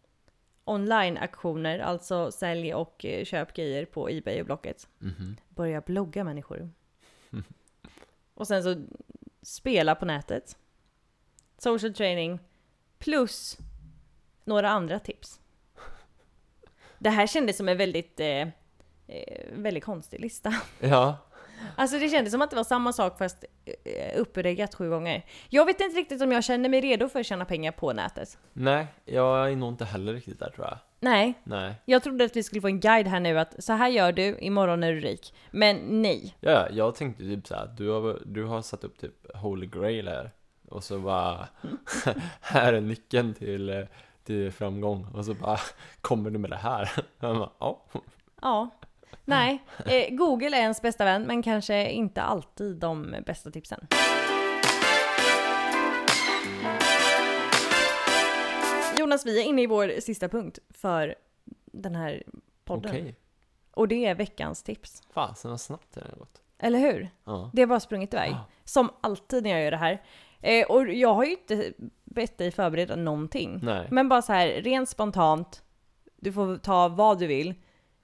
[0.64, 4.88] Online-aktioner, alltså sälj och eh, köp grejer på Ebay och Blocket.
[4.98, 5.36] Mhm.
[5.48, 6.70] Börja blogga människor.
[8.34, 8.84] Och sen så
[9.42, 10.56] spela på nätet.
[11.58, 12.38] social training
[12.98, 13.58] plus
[14.44, 15.40] några andra tips.
[16.98, 18.48] Det här kändes som en väldigt, eh,
[19.52, 20.54] väldigt konstig lista.
[20.80, 21.16] Ja,
[21.76, 23.44] Alltså det kändes som att det var samma sak fast
[23.84, 25.24] eh, uppregat sju gånger.
[25.48, 28.38] Jag vet inte riktigt om jag känner mig redo för att tjäna pengar på nätet.
[28.52, 30.78] nej, jag är nog inte heller riktigt där tror jag.
[31.00, 31.74] Nej, Nej.
[31.84, 34.38] jag trodde att vi skulle få en guide här nu att så här gör du,
[34.38, 35.34] imorgon är du rik.
[35.50, 36.36] Men nej.
[36.40, 40.08] Ja, jag tänkte typ så här, du har, du har satt upp typ Holy Grail
[40.08, 40.30] här.
[40.68, 41.48] Och så bara,
[42.40, 43.84] här är nyckeln till, eh,
[44.24, 45.06] till framgång.
[45.14, 45.58] Och så bara,
[46.00, 46.92] kommer du med det här?
[47.20, 47.82] Jag bara, ja.
[48.42, 48.70] Ja.
[49.24, 53.86] Nej, eh, Google är ens bästa vän men kanske inte alltid de bästa tipsen.
[58.98, 61.14] Jonas, vi är inne i vår sista punkt för
[61.72, 62.22] den här
[62.64, 62.90] podden.
[62.90, 63.16] Okej.
[63.70, 65.02] Och det är veckans tips.
[65.10, 66.42] Fasen vad snabbt det har gått.
[66.58, 67.10] Eller hur?
[67.24, 67.50] Ja.
[67.52, 68.30] Det har bara sprungit iväg.
[68.30, 68.44] Ja.
[68.64, 70.02] Som alltid när jag gör det här.
[70.40, 71.72] Eh, och jag har ju inte
[72.04, 73.60] bett dig förbereda någonting.
[73.62, 73.88] Nej.
[73.90, 75.62] Men bara så här, rent spontant.
[76.16, 77.54] Du får ta vad du vill.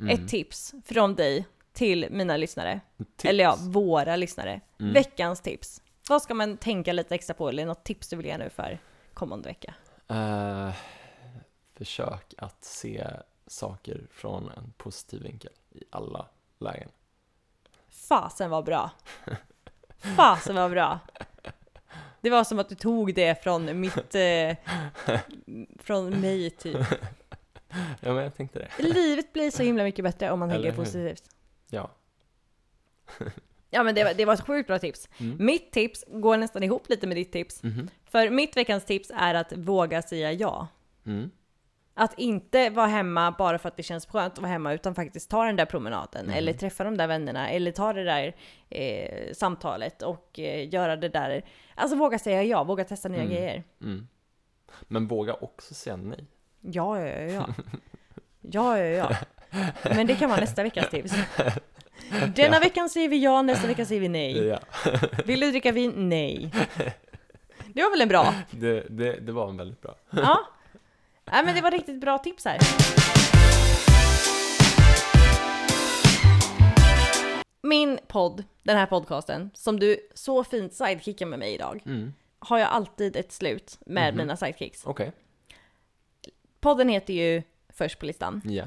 [0.00, 0.14] Mm.
[0.14, 2.80] Ett tips från dig till mina lyssnare.
[2.98, 3.24] Tips.
[3.24, 4.60] Eller ja, våra lyssnare.
[4.80, 4.92] Mm.
[4.92, 5.82] Veckans tips.
[6.08, 7.48] Vad ska man tänka lite extra på?
[7.48, 8.78] Eller något tips du vill ge nu för
[9.14, 9.74] kommande vecka?
[10.08, 10.70] Eh,
[11.74, 13.06] försök att se
[13.46, 16.26] saker från en positiv vinkel i alla
[16.58, 16.88] lägen.
[17.88, 18.90] Fasen var bra.
[20.16, 20.98] Fasen var bra.
[22.20, 24.14] Det var som att du tog det från mitt...
[24.14, 24.56] Eh,
[25.78, 26.86] från mig typ.
[28.00, 28.82] Ja, men jag tänkte det.
[28.82, 31.22] Livet blir så himla mycket bättre om man tänker positivt.
[31.70, 31.90] Ja.
[33.70, 35.08] Ja men det var, det var ett sjukt bra tips.
[35.18, 35.44] Mm.
[35.46, 37.62] Mitt tips går nästan ihop lite med ditt tips.
[37.62, 37.88] Mhm.
[38.04, 40.68] För mitt veckans tips är att våga säga ja.
[41.06, 41.30] Mm.
[41.94, 45.30] Att inte vara hemma bara för att det känns skönt att vara hemma utan faktiskt
[45.30, 46.38] ta den där promenaden Mm.
[46.38, 48.36] eller träffa de där vännerna eller ta det där
[48.68, 51.44] eh, samtalet och eh, göra det där.
[51.74, 53.32] Alltså våga säga ja, våga testa nya Mm.
[53.34, 53.64] grejer.
[53.82, 54.08] Mm.
[54.82, 56.26] Men våga också säga nej.
[56.60, 57.48] Ja, ja, ja, ja.
[58.40, 59.16] Ja, ja, ja.
[59.84, 61.12] Men det kan vara nästa veckas tips.
[62.36, 64.46] Denna veckan säger vi ja, nästa vecka säger vi nej.
[64.46, 64.58] Ja,
[65.24, 66.08] Vill du dricka vin?
[66.08, 66.50] Nej.
[67.74, 68.34] Det var väl en bra?
[68.50, 69.94] det, det, det var en väldigt bra.
[70.10, 70.38] Ja.
[71.32, 72.58] Nej men det var riktigt bra tips här.
[77.62, 82.12] Min podd, den här podcasten, som du så fint sidekickar med mig idag, Mm.
[82.38, 84.18] har jag alltid ett slut med Mhm.
[84.22, 84.86] mina sidekicks.
[84.86, 85.12] Okej.
[86.60, 88.42] Podden heter ju Först på listan.
[88.44, 88.64] Ja.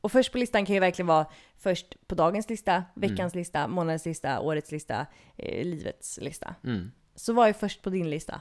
[0.00, 2.84] Och först på listan kan ju verkligen vara först på dagens lista, Mm.
[2.94, 5.06] veckans lista, månadens lista, årets lista,
[5.36, 6.54] eh, livets lista.
[6.64, 6.92] Mm.
[7.14, 8.40] Så vad är först på din lista?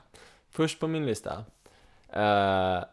[0.49, 1.31] Först på min lista.
[2.15, 2.83] Uh,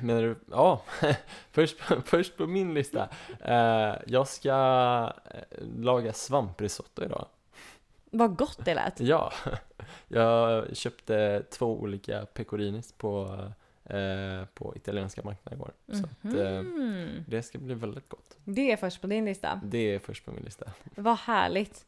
[0.02, 0.38] menar du?
[0.50, 0.82] Ja,
[1.50, 3.08] först, på- först på min lista.
[3.40, 4.52] Eh, jag ska
[5.30, 7.26] eh, laga svamprisotto idag.
[8.10, 9.00] Vad gott det lät!
[9.00, 9.32] Ja,
[10.08, 13.38] jag köpte två olika pecorinis på,
[13.84, 15.72] eh, på italienska marknaden igår.
[15.92, 17.24] Så att, eh, Mhm.
[17.28, 18.36] det ska bli väldigt gott.
[18.44, 19.60] Det är först på din lista.
[19.64, 20.66] Det är först på min lista.
[20.94, 21.86] Vad härligt.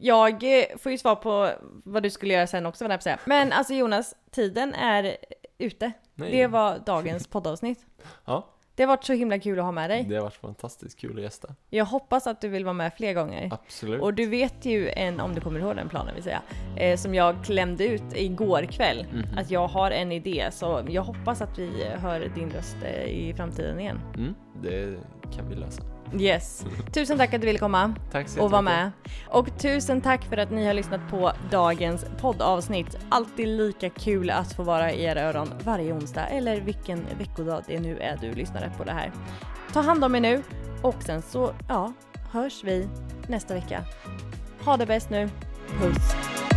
[0.00, 1.50] Jag eh, får ju svar på
[1.84, 3.18] vad du skulle göra sen också, vad jag säga.
[3.24, 5.16] Men alltså Jonas, tiden är
[5.58, 5.92] ute.
[6.14, 7.86] Nej, Det var dagens poddavsnitt.
[8.24, 8.48] Ja.
[8.78, 10.04] Det har varit så himla kul att ha med dig.
[10.08, 11.54] det har varit fantastiskt kul att gästa.
[11.70, 13.48] Jag hoppas att du vill vara med fler gånger.
[13.52, 14.02] Absolut.
[14.02, 16.42] Och du vet ju en, om du kommer ihåg den planen vill säga,
[16.76, 19.06] eh, som jag klämde ut igår kväll.
[19.12, 19.38] Mhm.
[19.38, 23.34] Att jag har en idé, så jag hoppas att vi hör din röst eh, i
[23.36, 24.00] framtiden igen.
[24.16, 24.98] Mm, det
[25.36, 25.82] kan vi lösa.
[26.18, 26.66] Yes.
[26.92, 27.94] Tusen tack att du ville komma.
[28.12, 28.90] Tack så och vara med.
[29.26, 32.98] Och tusen tack för att ni har lyssnat på dagens poddavsnitt.
[33.08, 37.80] Alltid lika kul att få vara i era öron varje onsdag eller vilken veckodag det
[37.80, 39.12] nu är du lyssnar på det här.
[39.72, 40.42] Ta hand om er nu
[40.82, 41.92] och sen så, ja,
[42.32, 42.88] hörs vi
[43.26, 43.84] nästa vecka.
[44.64, 45.30] Ha det bäst nu.
[45.80, 46.47] Puss!